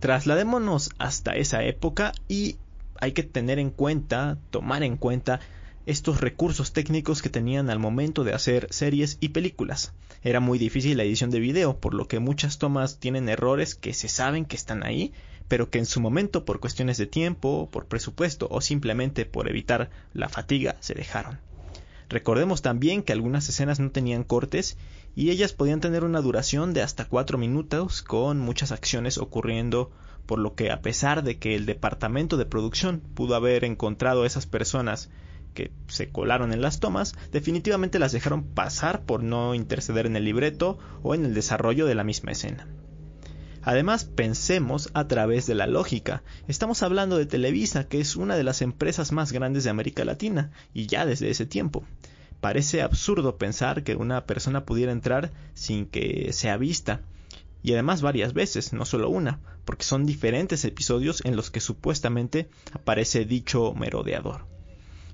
Trasladémonos 0.00 0.90
hasta 0.98 1.32
esa 1.32 1.64
época 1.64 2.12
y 2.28 2.58
hay 3.04 3.12
que 3.12 3.22
tener 3.22 3.58
en 3.58 3.70
cuenta, 3.70 4.38
tomar 4.50 4.82
en 4.82 4.96
cuenta 4.96 5.40
estos 5.84 6.22
recursos 6.22 6.72
técnicos 6.72 7.20
que 7.20 7.28
tenían 7.28 7.68
al 7.68 7.78
momento 7.78 8.24
de 8.24 8.32
hacer 8.32 8.66
series 8.70 9.18
y 9.20 9.28
películas. 9.28 9.92
Era 10.22 10.40
muy 10.40 10.58
difícil 10.58 10.96
la 10.96 11.02
edición 11.02 11.30
de 11.30 11.38
video, 11.38 11.76
por 11.78 11.92
lo 11.92 12.08
que 12.08 12.18
muchas 12.18 12.56
tomas 12.56 12.98
tienen 12.98 13.28
errores 13.28 13.74
que 13.74 13.92
se 13.92 14.08
saben 14.08 14.46
que 14.46 14.56
están 14.56 14.82
ahí, 14.82 15.12
pero 15.48 15.68
que 15.68 15.78
en 15.78 15.84
su 15.84 16.00
momento 16.00 16.46
por 16.46 16.60
cuestiones 16.60 16.96
de 16.96 17.06
tiempo, 17.06 17.68
por 17.70 17.84
presupuesto 17.88 18.48
o 18.50 18.62
simplemente 18.62 19.26
por 19.26 19.50
evitar 19.50 19.90
la 20.14 20.30
fatiga 20.30 20.76
se 20.80 20.94
dejaron. 20.94 21.38
Recordemos 22.08 22.62
también 22.62 23.02
que 23.02 23.12
algunas 23.12 23.46
escenas 23.50 23.80
no 23.80 23.90
tenían 23.90 24.24
cortes 24.24 24.78
y 25.14 25.28
ellas 25.28 25.52
podían 25.52 25.80
tener 25.80 26.04
una 26.04 26.22
duración 26.22 26.72
de 26.72 26.80
hasta 26.80 27.04
4 27.04 27.36
minutos 27.36 28.02
con 28.02 28.38
muchas 28.40 28.72
acciones 28.72 29.18
ocurriendo, 29.18 29.90
por 30.26 30.38
lo 30.38 30.54
que 30.54 30.70
a 30.70 30.80
pesar 30.80 31.22
de 31.22 31.38
que 31.38 31.54
el 31.54 31.66
departamento 31.66 32.36
de 32.36 32.46
producción 32.46 33.00
pudo 33.00 33.34
haber 33.34 33.64
encontrado 33.64 34.24
esas 34.24 34.46
personas 34.46 35.10
que 35.54 35.70
se 35.86 36.10
colaron 36.10 36.52
en 36.52 36.60
las 36.60 36.80
tomas, 36.80 37.14
definitivamente 37.32 37.98
las 37.98 38.12
dejaron 38.12 38.44
pasar 38.44 39.02
por 39.02 39.22
no 39.22 39.54
interceder 39.54 40.06
en 40.06 40.16
el 40.16 40.24
libreto 40.24 40.78
o 41.02 41.14
en 41.14 41.24
el 41.24 41.34
desarrollo 41.34 41.86
de 41.86 41.94
la 41.94 42.04
misma 42.04 42.32
escena. 42.32 42.66
Además, 43.62 44.04
pensemos 44.04 44.90
a 44.92 45.08
través 45.08 45.46
de 45.46 45.54
la 45.54 45.66
lógica. 45.66 46.22
Estamos 46.48 46.82
hablando 46.82 47.16
de 47.16 47.24
Televisa, 47.24 47.88
que 47.88 47.98
es 47.98 48.14
una 48.14 48.36
de 48.36 48.44
las 48.44 48.60
empresas 48.60 49.10
más 49.10 49.32
grandes 49.32 49.64
de 49.64 49.70
América 49.70 50.04
Latina, 50.04 50.50
y 50.74 50.86
ya 50.86 51.06
desde 51.06 51.30
ese 51.30 51.46
tiempo. 51.46 51.82
Parece 52.42 52.82
absurdo 52.82 53.38
pensar 53.38 53.82
que 53.82 53.96
una 53.96 54.26
persona 54.26 54.66
pudiera 54.66 54.92
entrar 54.92 55.32
sin 55.54 55.86
que 55.86 56.34
sea 56.34 56.58
vista, 56.58 57.00
y 57.64 57.72
además 57.72 58.02
varias 58.02 58.34
veces, 58.34 58.74
no 58.74 58.84
solo 58.84 59.08
una, 59.08 59.40
porque 59.64 59.84
son 59.84 60.04
diferentes 60.04 60.66
episodios 60.66 61.24
en 61.24 61.34
los 61.34 61.50
que 61.50 61.60
supuestamente 61.60 62.50
aparece 62.74 63.24
dicho 63.24 63.72
merodeador. 63.72 64.44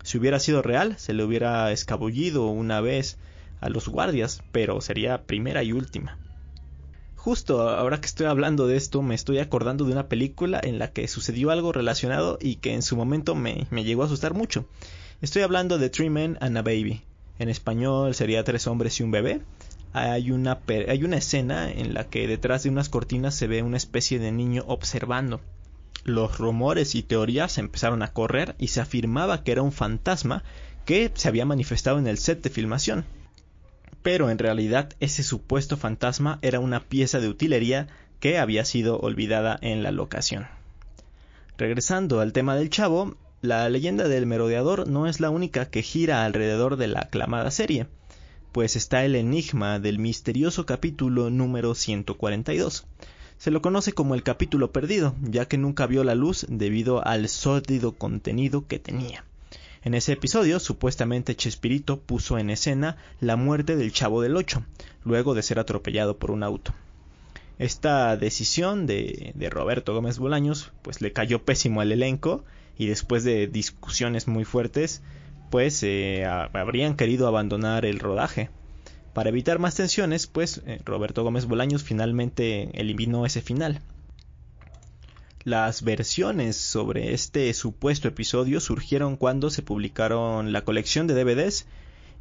Si 0.03 0.19
hubiera 0.19 0.41
sido 0.41 0.61
real, 0.61 0.99
se 0.99 1.15
le 1.15 1.23
hubiera 1.23 1.71
escabullido 1.71 2.49
una 2.49 2.81
vez 2.81 3.19
a 3.61 3.71
los 3.71 3.89
guardias, 3.89 4.43
pero 4.51 4.81
sería 4.81 5.27
primera 5.27 5.63
y 5.63 5.73
última. 5.73 6.19
Justo 7.15 7.69
ahora 7.69 8.01
que 8.01 8.07
estoy 8.07 8.27
hablando 8.27 8.67
de 8.67 8.77
esto, 8.77 9.01
me 9.01 9.15
estoy 9.15 9.39
acordando 9.39 9.85
de 9.85 9.93
una 9.93 10.09
película 10.09 10.61
en 10.61 10.81
la 10.81 10.91
que 10.91 11.07
sucedió 11.07 11.53
algo 11.53 11.71
relacionado 11.71 12.37
y 12.41 12.57
que 12.57 12.75
en 12.75 12.83
su 12.83 12.97
momento 12.97 13.37
me, 13.37 13.69
me 13.71 13.85
llegó 13.85 14.03
a 14.03 14.07
asustar 14.07 14.35
mucho. 14.35 14.67
Estoy 15.21 15.43
hablando 15.43 15.79
de 15.79 15.89
Three 15.89 16.11
Men 16.11 16.37
and 16.41 16.59
a 16.59 16.63
Baby. 16.63 17.05
En 17.39 17.49
español 17.49 18.17
sería 18.17 18.43
Tres 18.43 18.67
hombres 18.67 18.99
y 18.99 19.05
un 19.05 19.13
bebé. 19.13 19.41
Hay 19.93 20.31
una, 20.31 20.61
escena 21.17 21.71
en 21.71 21.95
la 21.95 22.05
que 22.05 22.29
detrás 22.29 22.63
de 22.63 22.71
unas 22.71 22.89
cortinas 22.89 23.35
se 23.35 23.47
ve 23.47 23.63
una 23.63 23.77
especie 23.77 24.19
de 24.19 24.33
niño 24.33 24.65
observando. 24.67 25.41
Los 26.05 26.39
rumores 26.39 26.95
y 26.95 27.03
teorías 27.03 27.59
empezaron 27.59 28.03
a 28.03 28.13
correr 28.13 28.55
y 28.59 28.69
se 28.69 28.81
afirmaba 28.81 29.43
que 29.43 29.53
era 29.53 29.63
un 29.63 29.73
fantasma 29.73 30.45
que 30.85 31.11
se 31.15 31.29
había 31.29 31.45
manifestado 31.45 31.99
en 31.99 32.07
el 32.07 32.19
set 32.19 32.43
de 32.43 32.51
filmación 32.51 33.05
pero 34.03 34.31
en 34.31 34.39
realidad 34.39 34.95
ese 35.01 35.23
supuesto 35.23 35.77
fantasma 35.77 36.39
era 36.43 36.61
una 36.61 36.81
pieza 36.81 37.21
de 37.21 37.29
utilería 37.29 37.89
que 38.19 38.39
había 38.39 38.65
sido 38.65 38.99
olvidada 38.99 39.59
en 39.61 39.83
la 39.83 39.93
locación. 39.93 40.47
Regresando 41.59 42.21
al 42.21 42.33
tema 42.33 42.57
del 42.57 42.71
chavo, 42.71 43.17
la 43.43 43.69
leyenda 43.69 44.09
del 44.09 44.27
merodeador 44.27 44.89
no 44.89 45.07
es 45.07 45.21
la 45.21 45.31
única 45.31 45.67
que 45.67 45.83
gira 45.83 46.25
alrededor 46.25 46.77
de 46.77 46.89
la 46.89 47.01
aclamada 47.01 47.51
serie, 47.51 47.87
pues 48.53 48.75
está 48.77 49.05
el 49.05 49.15
enigma 49.15 49.79
del 49.79 49.99
misterioso 49.99 50.67
capítulo 50.67 51.31
número 51.31 51.75
142. 51.75 52.87
Se 53.39 53.51
lo 53.51 53.63
conoce 53.63 53.93
como 53.93 54.15
el 54.15 54.23
capítulo 54.23 54.73
perdido, 54.73 55.15
ya 55.23 55.47
que 55.47 55.57
nunca 55.57 55.87
vio 55.87 56.05
la 56.05 56.15
luz 56.15 56.47
debido 56.49 57.07
al 57.07 57.29
sórdido 57.29 57.93
contenido 57.93 58.67
que 58.67 58.79
tenía. 58.79 59.25
En 59.83 59.95
ese 59.95 60.13
episodio, 60.13 60.61
supuestamente 60.61 61.37
Chespirito 61.37 62.01
puso 62.01 62.39
en 62.39 62.51
escena 62.51 62.97
la 63.21 63.37
muerte 63.37 63.77
del 63.77 63.93
Chavo 63.93 64.21
del 64.21 64.37
Ocho, 64.37 64.63
luego 65.05 65.35
de 65.35 65.43
ser 65.43 65.59
atropellado 65.59 66.19
por 66.19 66.31
un 66.31 66.43
auto. 66.43 66.75
Esta 67.59 68.17
decisión 68.17 68.87
de, 68.87 69.33
de 69.35 69.49
Roberto 69.49 69.95
Gómez 69.95 70.19
Bolaños, 70.19 70.73
pues 70.83 71.01
le 71.01 71.13
cayó 71.13 71.45
pésimo 71.45 71.81
al 71.81 71.93
elenco 71.93 72.45
y 72.77 72.87
después 72.87 73.25
de 73.25 73.47
discusiones 73.47 74.29
muy 74.29 74.45
fuertes, 74.45 75.03
pues 75.51 75.83
eh, 75.83 76.25
habrían 76.25 76.97
querido 76.97 77.27
abandonar 77.27 77.85
el 77.85 77.99
rodaje. 77.99 78.51
Para 79.13 79.31
evitar 79.31 79.59
más 79.59 79.75
tensiones, 79.75 80.27
pues 80.29 80.63
eh, 80.67 80.81
Roberto 80.85 81.25
Gómez 81.25 81.47
Bolaños 81.47 81.83
finalmente 81.83 82.71
eliminó 82.81 83.27
ese 83.27 83.43
final. 83.43 83.81
Las 85.43 85.83
versiones 85.83 86.57
sobre 86.57 87.13
este 87.13 87.53
supuesto 87.55 88.09
episodio 88.09 88.61
surgieron 88.61 89.17
cuando 89.17 89.51
se 89.51 89.63
publicaron 89.63 90.53
la 90.53 90.65
colección 90.65 91.07
de 91.07 91.15
DVDs 91.15 91.67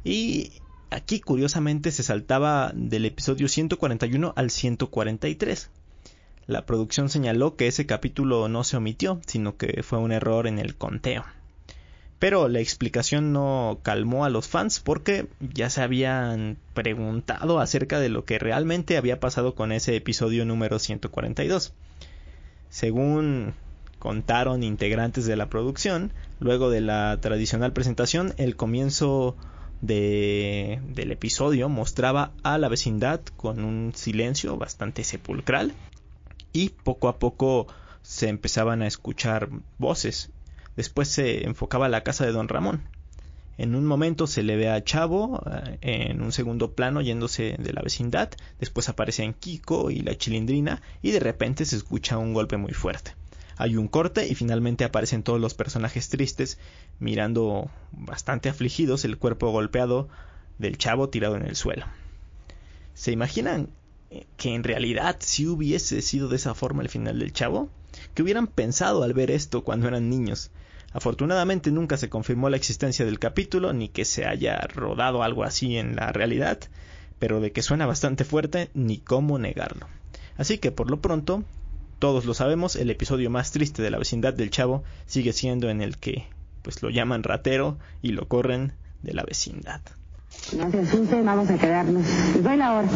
y 0.04 0.52
aquí 0.90 1.20
curiosamente 1.20 1.92
se 1.92 2.02
saltaba 2.02 2.72
del 2.74 3.04
episodio 3.04 3.46
141 3.46 4.32
al 4.34 4.50
143. 4.50 5.70
La 6.46 6.66
producción 6.66 7.08
señaló 7.08 7.54
que 7.56 7.68
ese 7.68 7.86
capítulo 7.86 8.48
no 8.48 8.64
se 8.64 8.78
omitió, 8.78 9.20
sino 9.26 9.56
que 9.56 9.82
fue 9.84 9.98
un 9.98 10.10
error 10.10 10.46
en 10.46 10.58
el 10.58 10.74
conteo. 10.74 11.24
Pero 12.20 12.48
la 12.48 12.60
explicación 12.60 13.32
no 13.32 13.80
calmó 13.82 14.26
a 14.26 14.30
los 14.30 14.46
fans 14.46 14.78
porque 14.78 15.26
ya 15.40 15.70
se 15.70 15.80
habían 15.80 16.58
preguntado 16.74 17.58
acerca 17.58 17.98
de 17.98 18.10
lo 18.10 18.26
que 18.26 18.38
realmente 18.38 18.98
había 18.98 19.18
pasado 19.18 19.54
con 19.54 19.72
ese 19.72 19.96
episodio 19.96 20.44
número 20.44 20.78
142. 20.78 21.72
Según 22.68 23.54
contaron 23.98 24.62
integrantes 24.62 25.24
de 25.24 25.36
la 25.36 25.48
producción, 25.48 26.12
luego 26.40 26.68
de 26.68 26.82
la 26.82 27.18
tradicional 27.22 27.72
presentación, 27.72 28.34
el 28.36 28.54
comienzo 28.54 29.34
de, 29.80 30.78
del 30.88 31.12
episodio 31.12 31.70
mostraba 31.70 32.32
a 32.42 32.58
la 32.58 32.68
vecindad 32.68 33.22
con 33.38 33.64
un 33.64 33.92
silencio 33.94 34.58
bastante 34.58 35.04
sepulcral 35.04 35.72
y 36.52 36.68
poco 36.68 37.08
a 37.08 37.18
poco 37.18 37.66
se 38.02 38.28
empezaban 38.28 38.82
a 38.82 38.86
escuchar 38.86 39.48
voces. 39.78 40.30
Después 40.80 41.08
se 41.08 41.44
enfocaba 41.44 41.90
la 41.90 42.02
casa 42.02 42.24
de 42.24 42.32
don 42.32 42.48
Ramón. 42.48 42.80
En 43.58 43.74
un 43.74 43.84
momento 43.84 44.26
se 44.26 44.42
le 44.42 44.56
ve 44.56 44.70
a 44.70 44.82
Chavo 44.82 45.42
eh, 45.82 46.08
en 46.08 46.22
un 46.22 46.32
segundo 46.32 46.72
plano 46.72 47.02
yéndose 47.02 47.56
de 47.58 47.74
la 47.74 47.82
vecindad, 47.82 48.30
después 48.58 48.88
aparecen 48.88 49.34
Kiko 49.34 49.90
y 49.90 50.00
la 50.00 50.16
chilindrina 50.16 50.80
y 51.02 51.10
de 51.10 51.20
repente 51.20 51.66
se 51.66 51.76
escucha 51.76 52.16
un 52.16 52.32
golpe 52.32 52.56
muy 52.56 52.72
fuerte. 52.72 53.14
Hay 53.58 53.76
un 53.76 53.88
corte 53.88 54.26
y 54.26 54.34
finalmente 54.34 54.84
aparecen 54.84 55.22
todos 55.22 55.38
los 55.38 55.52
personajes 55.52 56.08
tristes 56.08 56.56
mirando 56.98 57.70
bastante 57.92 58.48
afligidos 58.48 59.04
el 59.04 59.18
cuerpo 59.18 59.50
golpeado 59.50 60.08
del 60.56 60.78
chavo 60.78 61.10
tirado 61.10 61.36
en 61.36 61.44
el 61.44 61.56
suelo. 61.56 61.84
¿Se 62.94 63.12
imaginan 63.12 63.68
que 64.38 64.54
en 64.54 64.64
realidad 64.64 65.16
si 65.18 65.46
hubiese 65.46 66.00
sido 66.00 66.28
de 66.28 66.36
esa 66.36 66.54
forma 66.54 66.80
el 66.82 66.88
final 66.88 67.18
del 67.18 67.34
chavo? 67.34 67.68
¿Qué 68.14 68.22
hubieran 68.22 68.46
pensado 68.46 69.02
al 69.02 69.12
ver 69.12 69.30
esto 69.30 69.62
cuando 69.62 69.86
eran 69.86 70.08
niños? 70.08 70.50
Afortunadamente 70.92 71.70
nunca 71.70 71.96
se 71.96 72.08
confirmó 72.08 72.50
la 72.50 72.56
existencia 72.56 73.04
del 73.04 73.18
capítulo 73.18 73.72
ni 73.72 73.88
que 73.88 74.04
se 74.04 74.26
haya 74.26 74.56
rodado 74.74 75.22
algo 75.22 75.44
así 75.44 75.76
en 75.76 75.96
la 75.96 76.10
realidad, 76.12 76.58
pero 77.18 77.40
de 77.40 77.52
que 77.52 77.62
suena 77.62 77.86
bastante 77.86 78.24
fuerte 78.24 78.70
ni 78.74 78.98
cómo 78.98 79.38
negarlo. 79.38 79.86
Así 80.36 80.58
que 80.58 80.72
por 80.72 80.90
lo 80.90 81.00
pronto, 81.00 81.44
todos 81.98 82.24
lo 82.24 82.34
sabemos, 82.34 82.76
el 82.76 82.90
episodio 82.90 83.30
más 83.30 83.52
triste 83.52 83.82
de 83.82 83.90
la 83.90 83.98
vecindad 83.98 84.34
del 84.34 84.50
chavo 84.50 84.82
sigue 85.06 85.32
siendo 85.32 85.70
en 85.70 85.80
el 85.80 85.98
que 85.98 86.26
pues 86.62 86.82
lo 86.82 86.90
llaman 86.90 87.22
ratero 87.22 87.78
y 88.02 88.12
lo 88.12 88.26
corren 88.26 88.72
de 89.02 89.14
la 89.14 89.22
vecindad. 89.22 89.80
No 90.56 90.70
se 90.70 90.80
asusten, 90.80 91.24
vamos 91.24 91.48
a 91.50 91.58
quedarnos. 91.58 92.04
Les 92.34 92.42
doy 92.42 92.56
la 92.56 92.72
hora. 92.74 92.88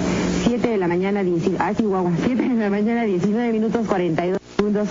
7 0.44 0.68
de 0.68 0.76
la 0.76 0.88
mañana, 0.88 1.22
19, 1.22 1.58
ah, 1.60 1.74
Chihuahua, 1.74 2.12
7 2.24 2.48
de 2.48 2.54
la 2.54 2.70
mañana, 2.70 3.04
19 3.04 3.52
minutos 3.52 3.86
42 3.86 4.38
segundos, 4.56 4.88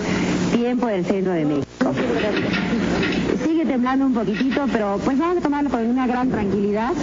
tiempo 0.54 0.86
del 0.86 1.04
centro 1.04 1.32
de 1.32 1.44
México. 1.44 1.92
Sigue 3.44 3.66
temblando 3.66 4.06
un 4.06 4.14
poquitito, 4.14 4.66
pero 4.72 4.98
pues 5.04 5.18
vamos 5.18 5.38
a 5.38 5.40
tomarlo 5.40 5.70
con 5.70 5.86
una 5.86 6.06
gran 6.06 6.30
tranquilidad. 6.30 6.94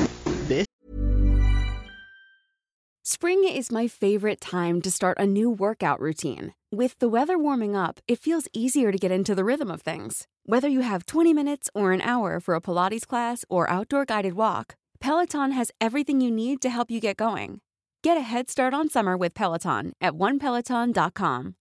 Spring 3.04 3.44
is 3.44 3.72
my 3.72 3.88
favorite 3.88 4.40
time 4.40 4.82
to 4.82 4.90
start 4.90 5.18
a 5.20 5.28
new 5.28 5.50
workout 5.50 6.00
routine. 6.00 6.54
With 6.72 6.98
the 7.00 7.10
weather 7.10 7.38
warming 7.38 7.76
up, 7.76 8.00
it 8.08 8.20
feels 8.20 8.48
easier 8.54 8.92
to 8.92 8.98
get 8.98 9.12
into 9.12 9.36
the 9.36 9.44
rhythm 9.44 9.70
of 9.70 9.82
things. 9.82 10.28
Whether 10.46 10.70
you 10.70 10.82
have 10.82 11.06
20 11.06 11.34
minutes 11.34 11.70
or 11.76 11.92
an 11.92 12.02
hour 12.02 12.40
for 12.40 12.56
a 12.56 12.62
Pilates 12.62 13.06
class 13.06 13.44
or 13.50 13.70
outdoor 13.70 14.06
guided 14.06 14.34
walk, 14.36 14.76
Peloton 15.00 15.52
has 15.52 15.72
everything 15.82 16.22
you 16.22 16.32
need 16.32 16.62
to 16.62 16.70
help 16.70 16.90
you 16.90 17.00
get 17.00 17.18
going. 17.18 17.60
Get 18.02 18.18
a 18.18 18.22
head 18.22 18.50
start 18.50 18.74
on 18.74 18.90
summer 18.90 19.18
with 19.18 19.34
Peloton 19.34 19.94
at 20.00 20.14
onepeloton.com. 20.14 21.56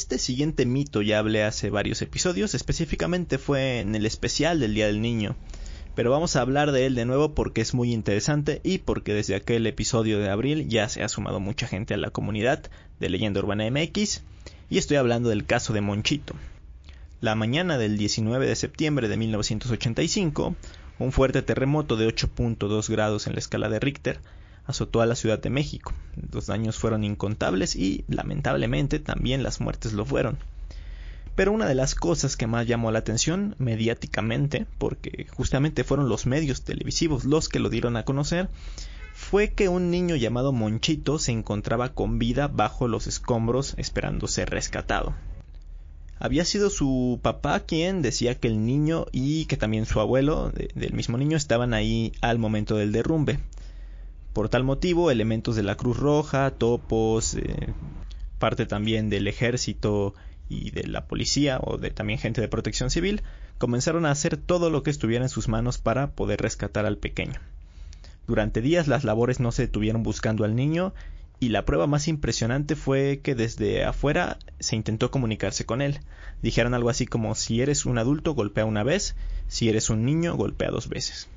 Este 0.00 0.16
siguiente 0.16 0.64
mito 0.64 1.02
ya 1.02 1.18
hablé 1.18 1.44
hace 1.44 1.68
varios 1.68 2.00
episodios, 2.00 2.54
específicamente 2.54 3.36
fue 3.36 3.80
en 3.80 3.94
el 3.94 4.06
especial 4.06 4.58
del 4.58 4.72
Día 4.72 4.86
del 4.86 5.02
Niño. 5.02 5.36
Pero 5.94 6.10
vamos 6.10 6.34
a 6.34 6.40
hablar 6.40 6.72
de 6.72 6.86
él 6.86 6.94
de 6.94 7.04
nuevo 7.04 7.34
porque 7.34 7.60
es 7.60 7.74
muy 7.74 7.92
interesante 7.92 8.62
y 8.64 8.78
porque 8.78 9.12
desde 9.12 9.34
aquel 9.34 9.66
episodio 9.66 10.18
de 10.18 10.30
abril 10.30 10.70
ya 10.70 10.88
se 10.88 11.02
ha 11.02 11.08
sumado 11.10 11.38
mucha 11.38 11.66
gente 11.66 11.92
a 11.92 11.98
la 11.98 12.08
comunidad 12.08 12.62
de 12.98 13.10
Leyenda 13.10 13.40
Urbana 13.40 13.70
MX 13.70 14.22
y 14.70 14.78
estoy 14.78 14.96
hablando 14.96 15.28
del 15.28 15.44
caso 15.44 15.74
de 15.74 15.82
Monchito. 15.82 16.34
La 17.20 17.34
mañana 17.34 17.76
del 17.76 17.98
19 17.98 18.46
de 18.46 18.56
septiembre 18.56 19.06
de 19.06 19.18
1985, 19.18 20.56
un 20.98 21.12
fuerte 21.12 21.42
terremoto 21.42 21.96
de 21.96 22.08
8.2 22.08 22.88
grados 22.88 23.26
en 23.26 23.34
la 23.34 23.40
escala 23.40 23.68
de 23.68 23.80
Richter 23.80 24.18
azotó 24.66 25.00
a 25.00 25.06
la 25.06 25.14
Ciudad 25.14 25.40
de 25.40 25.50
México. 25.50 25.92
Los 26.32 26.46
daños 26.46 26.78
fueron 26.78 27.04
incontables 27.04 27.76
y, 27.76 28.04
lamentablemente, 28.08 28.98
también 28.98 29.42
las 29.42 29.60
muertes 29.60 29.92
lo 29.92 30.04
fueron. 30.04 30.38
Pero 31.34 31.52
una 31.52 31.66
de 31.66 31.74
las 31.74 31.94
cosas 31.94 32.36
que 32.36 32.46
más 32.46 32.66
llamó 32.66 32.90
la 32.90 32.98
atención 32.98 33.54
mediáticamente, 33.58 34.66
porque 34.78 35.26
justamente 35.30 35.84
fueron 35.84 36.08
los 36.08 36.26
medios 36.26 36.62
televisivos 36.62 37.24
los 37.24 37.48
que 37.48 37.60
lo 37.60 37.70
dieron 37.70 37.96
a 37.96 38.04
conocer, 38.04 38.48
fue 39.14 39.50
que 39.50 39.68
un 39.68 39.90
niño 39.90 40.16
llamado 40.16 40.52
Monchito 40.52 41.18
se 41.18 41.32
encontraba 41.32 41.90
con 41.90 42.18
vida 42.18 42.48
bajo 42.48 42.88
los 42.88 43.06
escombros 43.06 43.74
esperando 43.76 44.26
ser 44.26 44.50
rescatado. 44.50 45.14
Había 46.18 46.44
sido 46.44 46.68
su 46.68 47.18
papá 47.22 47.60
quien 47.60 48.02
decía 48.02 48.34
que 48.34 48.48
el 48.48 48.66
niño 48.66 49.06
y 49.10 49.46
que 49.46 49.56
también 49.56 49.86
su 49.86 50.00
abuelo 50.00 50.50
del 50.50 50.92
mismo 50.92 51.16
niño 51.16 51.36
estaban 51.36 51.72
ahí 51.72 52.12
al 52.20 52.38
momento 52.38 52.76
del 52.76 52.92
derrumbe. 52.92 53.38
Por 54.32 54.48
tal 54.48 54.64
motivo, 54.64 55.10
elementos 55.10 55.56
de 55.56 55.62
la 55.62 55.76
Cruz 55.76 55.96
Roja, 55.96 56.52
topos, 56.52 57.34
eh, 57.34 57.74
parte 58.38 58.64
también 58.66 59.10
del 59.10 59.26
ejército 59.26 60.14
y 60.48 60.70
de 60.70 60.86
la 60.86 61.06
policía 61.06 61.58
o 61.62 61.78
de 61.78 61.90
también 61.90 62.18
gente 62.18 62.40
de 62.40 62.48
protección 62.48 62.90
civil 62.90 63.22
comenzaron 63.58 64.06
a 64.06 64.10
hacer 64.10 64.36
todo 64.36 64.70
lo 64.70 64.82
que 64.82 64.90
estuviera 64.90 65.24
en 65.24 65.28
sus 65.28 65.48
manos 65.48 65.78
para 65.78 66.12
poder 66.12 66.40
rescatar 66.40 66.86
al 66.86 66.96
pequeño. 66.96 67.40
Durante 68.26 68.60
días 68.60 68.88
las 68.88 69.04
labores 69.04 69.40
no 69.40 69.52
se 69.52 69.62
detuvieron 69.62 70.02
buscando 70.02 70.44
al 70.44 70.54
niño 70.54 70.94
y 71.40 71.48
la 71.48 71.64
prueba 71.64 71.86
más 71.86 72.06
impresionante 72.06 72.76
fue 72.76 73.20
que 73.22 73.34
desde 73.34 73.84
afuera 73.84 74.38
se 74.60 74.76
intentó 74.76 75.10
comunicarse 75.10 75.66
con 75.66 75.82
él. 75.82 76.00
Dijeron 76.42 76.74
algo 76.74 76.90
así 76.90 77.06
como 77.06 77.34
si 77.34 77.62
eres 77.62 77.86
un 77.86 77.98
adulto 77.98 78.34
golpea 78.34 78.64
una 78.64 78.84
vez, 78.84 79.16
si 79.48 79.68
eres 79.68 79.90
un 79.90 80.04
niño 80.04 80.36
golpea 80.36 80.70
dos 80.70 80.88
veces. 80.88 81.28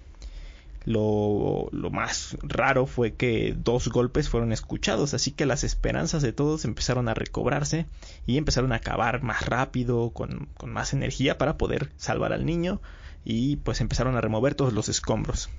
Lo, 0.85 1.69
lo, 1.71 1.89
más 1.91 2.37
raro 2.41 2.85
fue 2.85 3.13
que 3.13 3.55
dos 3.57 3.87
golpes 3.87 4.27
fueron 4.27 4.51
escuchados, 4.51 5.13
así 5.13 5.31
que 5.31 5.45
las 5.45 5.63
esperanzas 5.63 6.21
de 6.21 6.33
todos 6.33 6.65
empezaron 6.65 7.07
a 7.07 7.13
recobrarse 7.13 7.85
y 8.25 8.37
empezaron 8.37 8.73
a 8.73 8.77
acabar 8.77 9.23
más 9.23 9.45
rápido, 9.45 10.09
con, 10.09 10.49
con 10.57 10.73
más 10.73 10.91
energía 10.91 11.37
para 11.37 11.57
poder 11.57 11.91
salvar 11.95 12.33
al 12.33 12.45
niño 12.45 12.81
y 13.23 13.55
pues 13.57 13.79
empezaron 13.79 14.17
a 14.17 14.21
remover 14.21 14.55
todos 14.55 14.73
los 14.73 14.89
escombros. 14.89 15.49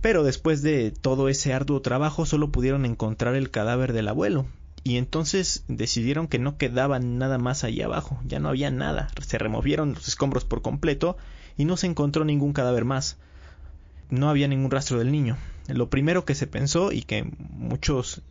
Pero 0.00 0.22
después 0.22 0.62
de 0.62 0.92
todo 0.92 1.28
ese 1.28 1.52
arduo 1.52 1.80
trabajo 1.80 2.24
solo 2.26 2.50
pudieron 2.50 2.84
encontrar 2.84 3.34
el 3.34 3.50
cadáver 3.50 3.92
del 3.92 4.08
abuelo, 4.08 4.46
y 4.84 4.96
entonces 4.96 5.64
decidieron 5.68 6.26
que 6.26 6.38
no 6.38 6.56
quedaba 6.56 6.98
nada 6.98 7.38
más 7.38 7.62
ahí 7.62 7.82
abajo, 7.82 8.20
ya 8.24 8.40
no 8.40 8.48
había 8.48 8.70
nada, 8.70 9.08
se 9.20 9.38
removieron 9.38 9.94
los 9.94 10.08
escombros 10.08 10.44
por 10.44 10.62
completo 10.62 11.16
y 11.56 11.64
no 11.64 11.76
se 11.76 11.86
encontró 11.86 12.24
ningún 12.24 12.52
cadáver 12.52 12.84
más 12.84 13.16
no 14.12 14.28
había 14.28 14.46
ningún 14.46 14.70
rastro 14.70 14.98
del 14.98 15.10
niño. 15.10 15.38
Lo 15.68 15.88
primero 15.88 16.24
que 16.24 16.34
se 16.34 16.46
pensó 16.46 16.92
y 16.92 17.02
que 17.02 17.24
muchos 17.50 18.22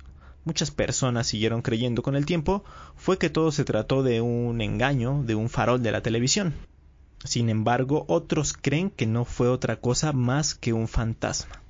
muchas 0.45 0.71
personas 0.71 1.27
siguieron 1.27 1.61
creyendo 1.61 2.03
con 2.03 2.15
el 2.15 2.25
tiempo 2.25 2.63
fue 2.95 3.17
que 3.17 3.29
todo 3.29 3.51
se 3.51 3.65
trató 3.65 4.03
de 4.03 4.21
un 4.21 4.61
engaño, 4.61 5.23
de 5.23 5.35
un 5.35 5.49
farol 5.49 5.81
de 5.81 5.91
la 5.91 6.01
televisión. 6.01 6.53
Sin 7.23 7.49
embargo, 7.49 8.05
otros 8.07 8.53
creen 8.53 8.89
que 8.91 9.07
no 9.07 9.25
fue 9.25 9.49
otra 9.49 9.75
cosa 9.79 10.13
más 10.13 10.55
que 10.55 10.73
un 10.73 10.87
fantasma. 10.87 11.61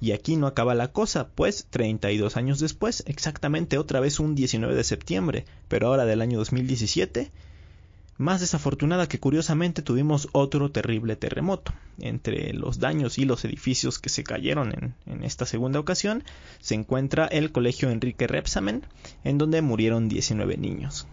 Y 0.00 0.12
aquí 0.12 0.36
no 0.36 0.46
acaba 0.46 0.74
la 0.74 0.92
cosa, 0.92 1.28
pues 1.28 1.66
32 1.70 2.36
años 2.36 2.60
después, 2.60 3.02
exactamente 3.06 3.78
otra 3.78 4.00
vez 4.00 4.20
un 4.20 4.34
19 4.34 4.74
de 4.74 4.84
septiembre, 4.84 5.44
pero 5.68 5.88
ahora 5.88 6.04
del 6.04 6.20
año 6.20 6.38
2017, 6.38 7.30
más 8.16 8.40
desafortunada 8.40 9.08
que 9.08 9.18
curiosamente 9.18 9.82
tuvimos 9.82 10.28
otro 10.32 10.70
terrible 10.70 11.16
terremoto. 11.16 11.72
Entre 11.98 12.52
los 12.52 12.78
daños 12.78 13.18
y 13.18 13.24
los 13.24 13.44
edificios 13.44 13.98
que 13.98 14.08
se 14.08 14.22
cayeron 14.22 14.94
en, 15.06 15.24
esta 15.24 15.46
segunda 15.46 15.80
ocasión 15.80 16.22
se 16.60 16.74
encuentra 16.74 17.26
el 17.26 17.50
Colegio 17.50 17.90
Enrique 17.90 18.26
Repsamen, 18.26 18.84
en 19.24 19.38
donde 19.38 19.62
murieron 19.62 20.08
19 20.08 20.56
niños. 20.56 21.08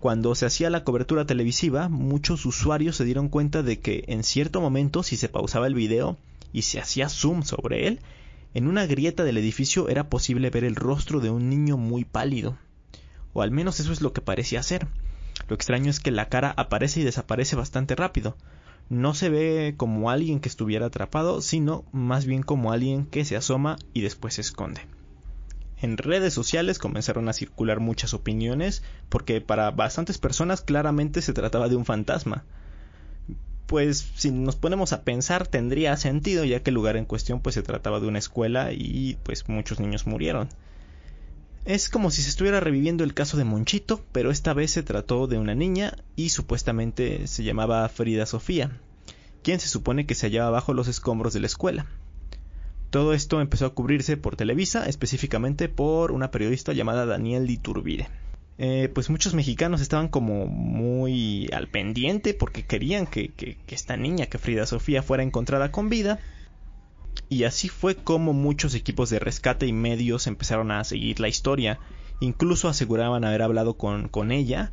Cuando 0.00 0.34
se 0.34 0.46
hacía 0.46 0.70
la 0.70 0.84
cobertura 0.84 1.26
televisiva, 1.26 1.88
muchos 1.88 2.46
usuarios 2.46 2.96
se 2.96 3.04
dieron 3.04 3.28
cuenta 3.28 3.62
de 3.62 3.80
que 3.80 4.04
en 4.08 4.22
cierto 4.22 4.60
momento 4.60 5.02
si 5.02 5.16
se 5.16 5.28
pausaba 5.28 5.66
el 5.66 5.74
video 5.74 6.16
y 6.52 6.62
se 6.62 6.80
hacía 6.80 7.08
zoom 7.08 7.42
sobre 7.42 7.86
él, 7.86 8.00
en 8.52 8.66
una 8.66 8.86
grieta 8.86 9.24
del 9.24 9.38
edificio 9.38 9.88
era 9.88 10.08
posible 10.08 10.50
ver 10.50 10.64
el 10.64 10.74
rostro 10.74 11.20
de 11.20 11.30
un 11.30 11.48
niño 11.48 11.76
muy 11.76 12.04
pálido. 12.04 12.56
O 13.32 13.42
al 13.42 13.50
menos 13.50 13.78
eso 13.78 13.92
es 13.92 14.00
lo 14.00 14.12
que 14.12 14.20
parecía 14.20 14.62
ser 14.62 14.88
lo 15.50 15.56
extraño 15.56 15.90
es 15.90 15.98
que 15.98 16.12
la 16.12 16.28
cara 16.28 16.54
aparece 16.56 17.00
y 17.00 17.02
desaparece 17.04 17.56
bastante 17.56 17.96
rápido. 17.96 18.36
No 18.88 19.14
se 19.14 19.30
ve 19.30 19.74
como 19.76 20.08
alguien 20.08 20.38
que 20.38 20.48
estuviera 20.48 20.86
atrapado, 20.86 21.42
sino 21.42 21.84
más 21.90 22.24
bien 22.24 22.44
como 22.44 22.70
alguien 22.70 23.04
que 23.04 23.24
se 23.24 23.34
asoma 23.36 23.76
y 23.92 24.02
después 24.02 24.34
se 24.34 24.42
esconde. 24.42 24.82
En 25.82 25.96
redes 25.96 26.34
sociales 26.34 26.78
comenzaron 26.78 27.28
a 27.28 27.32
circular 27.32 27.80
muchas 27.80 28.14
opiniones 28.14 28.84
porque 29.08 29.40
para 29.40 29.72
bastantes 29.72 30.18
personas 30.18 30.60
claramente 30.60 31.20
se 31.20 31.32
trataba 31.32 31.68
de 31.68 31.74
un 31.74 31.84
fantasma. 31.84 32.44
Pues 33.66 34.08
si 34.14 34.30
nos 34.30 34.54
ponemos 34.54 34.92
a 34.92 35.02
pensar 35.02 35.48
tendría 35.48 35.96
sentido 35.96 36.44
ya 36.44 36.62
que 36.62 36.70
el 36.70 36.74
lugar 36.74 36.96
en 36.96 37.06
cuestión 37.06 37.40
pues 37.40 37.56
se 37.56 37.62
trataba 37.62 37.98
de 37.98 38.06
una 38.06 38.20
escuela 38.20 38.70
y 38.70 39.18
pues 39.24 39.48
muchos 39.48 39.80
niños 39.80 40.06
murieron. 40.06 40.48
Es 41.64 41.90
como 41.90 42.10
si 42.10 42.22
se 42.22 42.30
estuviera 42.30 42.58
reviviendo 42.58 43.04
el 43.04 43.12
caso 43.12 43.36
de 43.36 43.44
Monchito, 43.44 44.02
pero 44.12 44.30
esta 44.30 44.54
vez 44.54 44.70
se 44.70 44.82
trató 44.82 45.26
de 45.26 45.38
una 45.38 45.54
niña 45.54 45.94
y 46.16 46.30
supuestamente 46.30 47.26
se 47.26 47.44
llamaba 47.44 47.86
Frida 47.90 48.24
Sofía, 48.24 48.70
quien 49.42 49.60
se 49.60 49.68
supone 49.68 50.06
que 50.06 50.14
se 50.14 50.26
hallaba 50.26 50.50
bajo 50.50 50.72
los 50.72 50.88
escombros 50.88 51.34
de 51.34 51.40
la 51.40 51.46
escuela. 51.46 51.86
Todo 52.88 53.12
esto 53.12 53.42
empezó 53.42 53.66
a 53.66 53.74
cubrirse 53.74 54.16
por 54.16 54.36
Televisa, 54.36 54.86
específicamente 54.86 55.68
por 55.68 56.12
una 56.12 56.30
periodista 56.30 56.72
llamada 56.72 57.04
Daniel 57.04 57.46
Diturbide. 57.46 58.08
Eh, 58.56 58.90
pues 58.92 59.10
muchos 59.10 59.34
mexicanos 59.34 59.80
estaban 59.80 60.08
como 60.08 60.46
muy 60.46 61.48
al 61.52 61.68
pendiente 61.68 62.34
porque 62.34 62.64
querían 62.64 63.06
que, 63.06 63.28
que 63.28 63.56
esta 63.68 63.96
niña, 63.96 64.26
que 64.26 64.38
Frida 64.38 64.66
Sofía, 64.66 65.02
fuera 65.02 65.22
encontrada 65.22 65.70
con 65.70 65.88
vida, 65.90 66.20
y 67.30 67.44
así 67.44 67.68
fue 67.68 67.94
como 67.94 68.32
muchos 68.32 68.74
equipos 68.74 69.08
de 69.08 69.20
rescate 69.20 69.66
y 69.66 69.72
medios 69.72 70.26
empezaron 70.26 70.72
a 70.72 70.82
seguir 70.82 71.20
la 71.20 71.28
historia. 71.28 71.78
Incluso 72.18 72.68
aseguraban 72.68 73.24
haber 73.24 73.42
hablado 73.42 73.74
con, 73.74 74.08
con 74.08 74.32
ella 74.32 74.72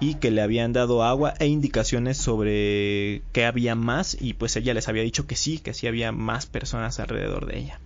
y 0.00 0.16
que 0.16 0.32
le 0.32 0.42
habían 0.42 0.72
dado 0.72 1.04
agua 1.04 1.34
e 1.38 1.46
indicaciones 1.46 2.18
sobre 2.18 3.22
que 3.32 3.46
había 3.46 3.76
más 3.76 4.16
y 4.20 4.34
pues 4.34 4.56
ella 4.56 4.74
les 4.74 4.88
había 4.88 5.04
dicho 5.04 5.28
que 5.28 5.36
sí, 5.36 5.58
que 5.58 5.74
sí 5.74 5.86
había 5.86 6.10
más 6.10 6.46
personas 6.46 6.98
alrededor 6.98 7.46
de 7.46 7.58
ella. 7.60 7.80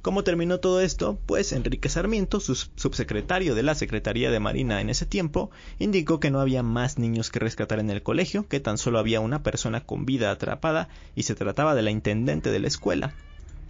¿Cómo 0.00 0.24
terminó 0.24 0.58
todo 0.58 0.80
esto? 0.80 1.18
Pues 1.26 1.52
Enrique 1.52 1.90
Sarmiento, 1.90 2.40
su 2.40 2.54
subsecretario 2.54 3.54
de 3.54 3.62
la 3.62 3.74
Secretaría 3.74 4.30
de 4.30 4.40
Marina 4.40 4.80
en 4.80 4.88
ese 4.88 5.04
tiempo, 5.04 5.50
indicó 5.78 6.18
que 6.18 6.30
no 6.30 6.40
había 6.40 6.62
más 6.62 6.98
niños 6.98 7.30
que 7.30 7.40
rescatar 7.40 7.78
en 7.78 7.90
el 7.90 8.02
colegio, 8.02 8.48
que 8.48 8.60
tan 8.60 8.78
solo 8.78 8.98
había 8.98 9.20
una 9.20 9.42
persona 9.42 9.82
con 9.82 10.06
vida 10.06 10.30
atrapada 10.30 10.88
y 11.14 11.22
se 11.24 11.34
trataba 11.34 11.74
de 11.74 11.82
la 11.82 11.90
intendente 11.90 12.50
de 12.50 12.58
la 12.58 12.68
escuela. 12.68 13.14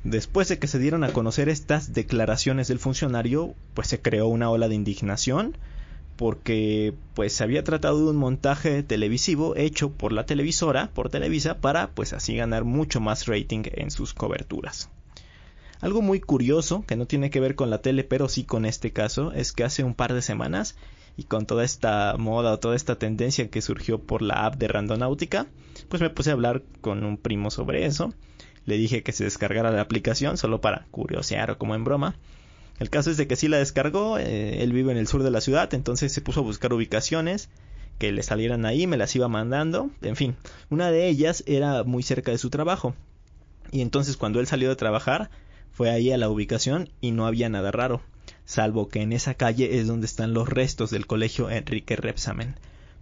Después 0.05 0.49
de 0.49 0.59
que 0.59 0.67
se 0.67 0.79
dieron 0.79 1.03
a 1.03 1.13
conocer 1.13 1.49
estas 1.49 1.95
declaraciones 1.95 2.69
del 2.69 2.79
funcionario, 2.79 3.55
pues 3.73 3.89
se 3.89 4.01
creó 4.01 4.29
una 4.29 4.51
ola 4.51 4.69
de 4.69 4.75
indignación 4.75 5.57
porque 6.17 6.95
pues 7.15 7.33
se 7.33 7.43
había 7.43 7.65
tratado 7.65 8.05
de 8.05 8.11
un 8.11 8.17
montaje 8.17 8.83
televisivo 8.83 9.57
hecho 9.57 9.91
por 9.91 10.13
la 10.13 10.27
televisora, 10.27 10.91
por 10.95 11.09
Televisa, 11.09 11.59
para 11.59 11.91
pues 11.91 12.13
así 12.13 12.37
ganar 12.37 12.65
mucho 12.65 13.01
más 13.01 13.27
rating 13.27 13.65
en 13.73 13.91
sus 13.91 14.15
coberturas. 14.15 14.91
Algo 15.81 16.03
muy 16.03 16.21
curioso, 16.21 16.85
que 16.87 16.97
no 16.97 17.07
tiene 17.07 17.31
que 17.31 17.41
ver 17.41 17.57
con 17.57 17.69
la 17.69 17.83
tele, 17.83 18.05
pero 18.05 18.29
sí 18.29 18.45
con 18.45 18.65
este 18.65 18.93
caso, 18.93 19.33
es 19.33 19.53
que 19.53 19.65
hace 19.65 19.83
un 19.83 19.95
par 19.95 20.15
de 20.15 20.23
semanas, 20.23 20.77
y 21.17 21.25
con 21.25 21.47
toda 21.47 21.65
esta 21.65 22.17
moda 22.19 22.53
o 22.53 22.59
toda 22.59 22.77
esta 22.77 22.97
tendencia 22.97 23.49
que 23.49 23.63
surgió 23.63 24.01
por 24.01 24.23
la 24.23 24.47
app 24.47 24.57
de 24.57 24.69
Randonáutica, 24.69 25.47
pues 25.89 26.01
me 26.01 26.11
puse 26.11 26.31
a 26.31 26.35
hablar 26.35 26.63
con 26.81 27.05
un 27.05 27.17
primo 27.17 27.51
sobre 27.51 27.87
eso, 27.87 28.15
le 28.67 28.77
dije 28.77 29.03
que 29.03 29.13
se 29.13 29.25
descargara 29.25 29.71
la 29.71 29.81
aplicación 29.81 30.37
solo 30.37 30.61
para 30.61 30.87
curiosear 30.91 31.51
o 31.51 31.59
como 31.59 31.75
en 31.75 31.85
broma. 31.85 32.17
El 32.79 32.91
caso 32.91 33.11
es 33.11 33.17
de 33.17 33.27
que 33.27 33.37
sí 33.37 33.49
la 33.49 33.59
descargó, 33.59 34.19
eh, 34.19 34.63
él 34.63 34.73
vive 34.73 34.93
en 34.93 34.99
el 34.99 35.07
sur 35.07 35.23
de 35.23 35.31
la 35.31 35.41
ciudad, 35.41 35.73
entonces 35.75 36.13
se 36.13 36.21
puso 36.21 36.41
a 36.41 36.45
buscar 36.45 36.73
ubicaciones 36.73 37.49
que 37.99 38.11
le 38.11 38.23
salieran 38.23 38.67
ahí, 38.67 38.87
me 38.87 38.97
las 38.97 39.15
iba 39.15 39.29
mandando, 39.29 39.91
en 40.03 40.17
fin, 40.17 40.37
una 40.71 40.91
de 40.91 41.09
ellas 41.09 41.45
era 41.47 41.85
muy 41.85 42.03
cerca 42.03 42.33
de 42.33 42.39
su 42.39 42.51
trabajo. 42.51 42.95
Y 43.71 43.81
entonces 43.81 44.17
cuando 44.17 44.41
él 44.41 44.47
salió 44.47 44.69
de 44.69 44.77
trabajar, 44.77 45.31
fue 45.71 45.91
ahí 45.91 46.11
a 46.11 46.19
la 46.19 46.29
ubicación 46.29 46.89
y 47.01 47.13
no 47.13 47.27
había 47.27 47.49
nada 47.49 47.71
raro, 47.71 48.03
salvo 48.45 48.89
que 48.89 49.03
en 49.03 49.13
esa 49.13 49.35
calle 49.35 49.79
es 49.79 49.87
donde 49.87 50.07
están 50.07 50.35
los 50.35 50.49
restos 50.49 50.91
del 50.91 51.07
colegio 51.07 51.51
Enrique 51.51 51.97
Repsamen. 51.97 52.57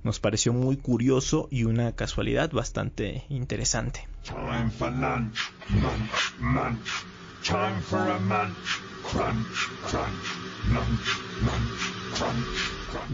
Nos 0.05 0.19
pareció 0.19 0.53
muy 0.53 0.77
curioso 0.77 1.49
y 1.51 1.65
una 1.65 1.93
casualidad 1.93 2.51
bastante 2.51 3.25
interesante. 3.29 4.09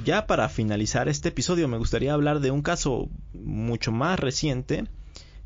Ya 0.05 0.27
para 0.27 0.49
finalizar 0.49 1.09
este 1.09 1.29
episodio 1.29 1.69
me 1.69 1.79
gustaría 1.79 2.15
hablar 2.15 2.41
de 2.41 2.51
un 2.51 2.63
caso 2.63 3.09
mucho 3.33 3.93
más 3.93 4.19
reciente 4.19 4.85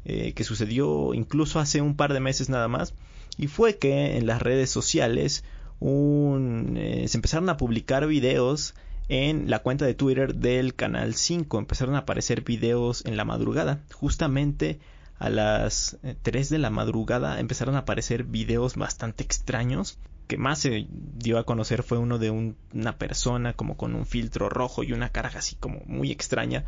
eh, 0.04 0.32
que 0.34 0.44
sucedió 0.44 1.14
incluso 1.14 1.60
hace 1.60 1.80
un 1.80 1.96
par 1.96 2.12
de 2.12 2.20
meses 2.20 2.48
nada 2.48 2.68
más 2.68 2.94
y 3.36 3.46
fue 3.46 3.78
que 3.78 4.16
en 4.16 4.26
las 4.26 4.42
redes 4.42 4.70
sociales 4.70 5.44
eh, 5.80 7.04
se 7.08 7.16
empezaron 7.16 7.48
a 7.48 7.56
publicar 7.56 8.06
videos 8.06 8.74
en 9.08 9.50
la 9.50 9.60
cuenta 9.60 9.84
de 9.84 9.94
Twitter 9.94 10.34
del 10.34 10.74
canal 10.74 11.14
5 11.14 11.58
empezaron 11.58 11.94
a 11.94 11.98
aparecer 11.98 12.42
videos 12.42 13.04
en 13.04 13.16
la 13.16 13.24
madrugada. 13.24 13.80
Justamente 13.92 14.80
a 15.18 15.30
las 15.30 15.98
3 16.22 16.50
eh, 16.50 16.54
de 16.54 16.58
la 16.58 16.70
madrugada 16.70 17.38
empezaron 17.40 17.74
a 17.76 17.80
aparecer 17.80 18.24
videos 18.24 18.76
bastante 18.76 19.22
extraños. 19.24 19.98
Que 20.26 20.38
más 20.38 20.60
se 20.60 20.86
dio 20.90 21.38
a 21.38 21.44
conocer 21.44 21.82
fue 21.82 21.98
uno 21.98 22.18
de 22.18 22.30
una 22.30 22.96
persona 22.96 23.52
como 23.52 23.76
con 23.76 23.94
un 23.94 24.06
filtro 24.06 24.48
rojo 24.48 24.82
y 24.82 24.92
una 24.92 25.10
cara 25.10 25.30
así 25.34 25.56
como 25.56 25.82
muy 25.86 26.10
extraña, 26.10 26.64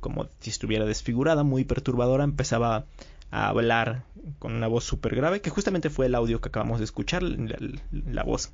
como 0.00 0.28
si 0.40 0.50
estuviera 0.50 0.84
desfigurada, 0.84 1.44
muy 1.44 1.64
perturbadora, 1.64 2.24
empezaba 2.24 2.86
a 3.30 3.48
hablar 3.48 4.04
con 4.38 4.54
una 4.54 4.68
voz 4.68 4.84
súper 4.84 5.16
grave, 5.16 5.40
que 5.40 5.50
justamente 5.50 5.90
fue 5.90 6.06
el 6.06 6.14
audio 6.14 6.40
que 6.40 6.48
acabamos 6.48 6.78
de 6.78 6.84
escuchar, 6.84 7.22
la, 7.22 8.22
voz 8.22 8.52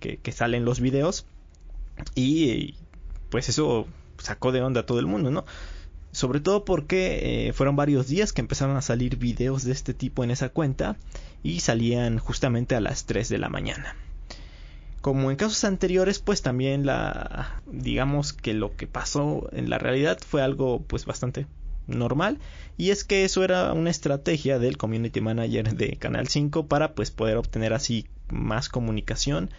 que, 0.00 0.32
sale 0.32 0.56
en 0.56 0.64
los 0.64 0.80
videos, 0.80 1.26
y 2.14 2.76
pues 3.30 3.48
eso 3.48 3.86
sacó 4.18 4.52
de 4.52 4.62
onda 4.62 4.80
a 4.80 4.86
todo 4.86 5.00
el 5.00 5.06
mundo, 5.06 5.30
¿no? 5.30 5.44
Sobre 6.12 6.40
todo 6.40 6.64
porque 6.64 7.48
eh, 7.48 7.52
fueron 7.52 7.76
varios 7.76 8.08
días 8.08 8.32
que 8.32 8.40
empezaron 8.40 8.76
a 8.76 8.82
salir 8.82 9.16
videos 9.16 9.64
de 9.64 9.72
este 9.72 9.94
tipo 9.94 10.24
en 10.24 10.30
esa 10.30 10.48
cuenta 10.48 10.96
y 11.42 11.60
salían 11.60 12.18
justamente 12.18 12.74
a 12.74 12.80
las 12.80 13.04
3 13.04 13.28
de 13.28 13.38
la 13.38 13.48
mañana. 13.48 13.94
Como 15.00 15.30
en 15.30 15.36
casos 15.36 15.62
anteriores, 15.64 16.18
pues 16.18 16.42
también 16.42 16.84
la 16.84 17.62
digamos 17.66 18.32
que 18.32 18.54
lo 18.54 18.74
que 18.74 18.86
pasó 18.86 19.48
en 19.52 19.70
la 19.70 19.78
realidad 19.78 20.18
fue 20.26 20.42
algo 20.42 20.82
pues 20.82 21.04
bastante 21.04 21.46
normal 21.86 22.38
y 22.76 22.90
es 22.90 23.04
que 23.04 23.24
eso 23.24 23.44
era 23.44 23.72
una 23.72 23.90
estrategia 23.90 24.58
del 24.58 24.76
community 24.76 25.20
manager 25.20 25.74
de 25.74 25.96
Canal 25.96 26.28
5 26.28 26.66
para 26.66 26.94
pues 26.94 27.10
poder 27.10 27.36
obtener 27.36 27.72
así 27.72 28.06
más 28.28 28.68
comunicación 28.68 29.50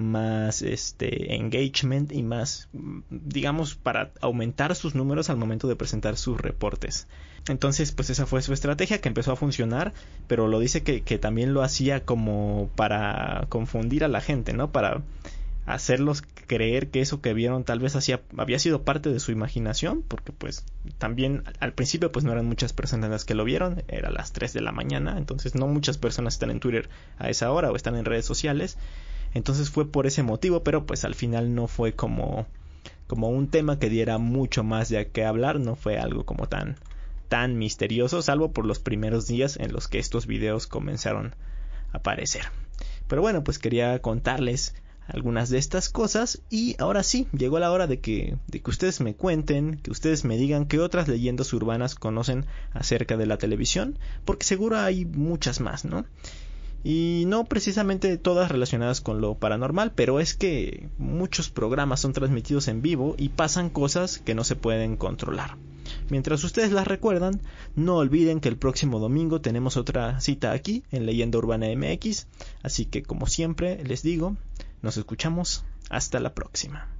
más 0.00 0.62
este 0.62 1.34
engagement 1.34 2.12
y 2.12 2.22
más 2.22 2.68
digamos 3.10 3.74
para 3.74 4.10
aumentar 4.20 4.74
sus 4.74 4.94
números 4.94 5.30
al 5.30 5.36
momento 5.36 5.68
de 5.68 5.76
presentar 5.76 6.16
sus 6.16 6.40
reportes. 6.40 7.06
Entonces 7.48 7.92
pues 7.92 8.10
esa 8.10 8.26
fue 8.26 8.42
su 8.42 8.52
estrategia 8.52 9.00
que 9.00 9.08
empezó 9.08 9.32
a 9.32 9.36
funcionar 9.36 9.92
pero 10.26 10.48
lo 10.48 10.58
dice 10.58 10.82
que, 10.82 11.02
que 11.02 11.18
también 11.18 11.54
lo 11.54 11.62
hacía 11.62 12.04
como 12.04 12.70
para 12.76 13.46
confundir 13.48 14.04
a 14.04 14.08
la 14.08 14.20
gente 14.20 14.52
no 14.52 14.72
para 14.72 15.02
hacerlos 15.66 16.22
creer 16.50 16.88
que 16.88 17.00
eso 17.00 17.20
que 17.20 17.32
vieron 17.32 17.62
tal 17.62 17.78
vez 17.78 17.94
hacía, 17.94 18.22
había 18.36 18.58
sido 18.58 18.82
parte 18.82 19.10
de 19.10 19.20
su 19.20 19.30
imaginación, 19.30 20.02
porque 20.02 20.32
pues 20.32 20.64
también 20.98 21.44
al 21.60 21.72
principio 21.74 22.10
pues 22.10 22.24
no 22.24 22.32
eran 22.32 22.46
muchas 22.46 22.72
personas 22.72 23.08
las 23.08 23.24
que 23.24 23.36
lo 23.36 23.44
vieron, 23.44 23.84
era 23.86 24.10
las 24.10 24.32
3 24.32 24.52
de 24.52 24.60
la 24.60 24.72
mañana, 24.72 25.16
entonces 25.16 25.54
no 25.54 25.68
muchas 25.68 25.96
personas 25.96 26.34
están 26.34 26.50
en 26.50 26.58
Twitter 26.58 26.88
a 27.18 27.30
esa 27.30 27.52
hora 27.52 27.70
o 27.70 27.76
están 27.76 27.94
en 27.94 28.04
redes 28.04 28.24
sociales, 28.24 28.78
entonces 29.34 29.70
fue 29.70 29.90
por 29.90 30.06
ese 30.06 30.22
motivo, 30.22 30.62
pero 30.62 30.86
pues 30.86 31.04
al 31.04 31.14
final 31.14 31.54
no 31.54 31.66
fue 31.66 31.92
como 31.92 32.46
como 33.06 33.28
un 33.28 33.48
tema 33.48 33.80
que 33.80 33.90
diera 33.90 34.18
mucho 34.18 34.62
más 34.62 34.88
de 34.88 35.08
qué 35.08 35.24
hablar, 35.24 35.58
no 35.58 35.74
fue 35.74 35.98
algo 35.98 36.24
como 36.24 36.48
tan 36.48 36.76
tan 37.28 37.58
misterioso, 37.58 38.22
salvo 38.22 38.52
por 38.52 38.66
los 38.66 38.78
primeros 38.78 39.26
días 39.26 39.56
en 39.56 39.72
los 39.72 39.88
que 39.88 39.98
estos 39.98 40.26
videos 40.26 40.66
comenzaron 40.66 41.34
a 41.92 41.98
aparecer. 41.98 42.42
Pero 43.08 43.22
bueno, 43.22 43.42
pues 43.44 43.58
quería 43.58 44.00
contarles 44.00 44.74
algunas 45.06 45.48
de 45.50 45.58
estas 45.58 45.88
cosas 45.88 46.42
y 46.50 46.76
ahora 46.78 47.02
sí, 47.02 47.26
llegó 47.32 47.58
la 47.58 47.72
hora 47.72 47.86
de 47.86 48.00
que, 48.00 48.36
de 48.46 48.60
que 48.60 48.70
ustedes 48.70 49.00
me 49.00 49.14
cuenten, 49.14 49.76
que 49.76 49.90
ustedes 49.90 50.24
me 50.24 50.36
digan 50.36 50.66
qué 50.66 50.78
otras 50.78 51.08
leyendas 51.08 51.52
urbanas 51.52 51.94
conocen 51.94 52.46
acerca 52.72 53.16
de 53.16 53.26
la 53.26 53.38
televisión, 53.38 53.98
porque 54.24 54.46
seguro 54.46 54.78
hay 54.78 55.04
muchas 55.04 55.60
más, 55.60 55.84
¿no? 55.84 56.04
Y 56.82 57.24
no 57.26 57.44
precisamente 57.44 58.16
todas 58.16 58.50
relacionadas 58.50 59.00
con 59.00 59.20
lo 59.20 59.34
paranormal, 59.34 59.92
pero 59.92 60.20
es 60.20 60.34
que 60.34 60.88
muchos 60.98 61.50
programas 61.50 62.00
son 62.00 62.12
transmitidos 62.12 62.68
en 62.68 62.82
vivo 62.82 63.14
y 63.18 63.30
pasan 63.30 63.70
cosas 63.70 64.18
que 64.18 64.34
no 64.34 64.44
se 64.44 64.56
pueden 64.56 64.96
controlar. 64.96 65.56
Mientras 66.08 66.44
ustedes 66.44 66.72
las 66.72 66.86
recuerdan, 66.86 67.40
no 67.74 67.96
olviden 67.96 68.40
que 68.40 68.48
el 68.48 68.56
próximo 68.56 68.98
domingo 68.98 69.40
tenemos 69.40 69.76
otra 69.76 70.20
cita 70.20 70.52
aquí 70.52 70.84
en 70.90 71.06
Leyenda 71.06 71.38
Urbana 71.38 71.66
MX, 71.74 72.26
así 72.62 72.86
que 72.86 73.02
como 73.02 73.26
siempre 73.26 73.82
les 73.84 74.02
digo, 74.02 74.36
nos 74.82 74.96
escuchamos 74.96 75.64
hasta 75.88 76.20
la 76.20 76.34
próxima. 76.34 76.99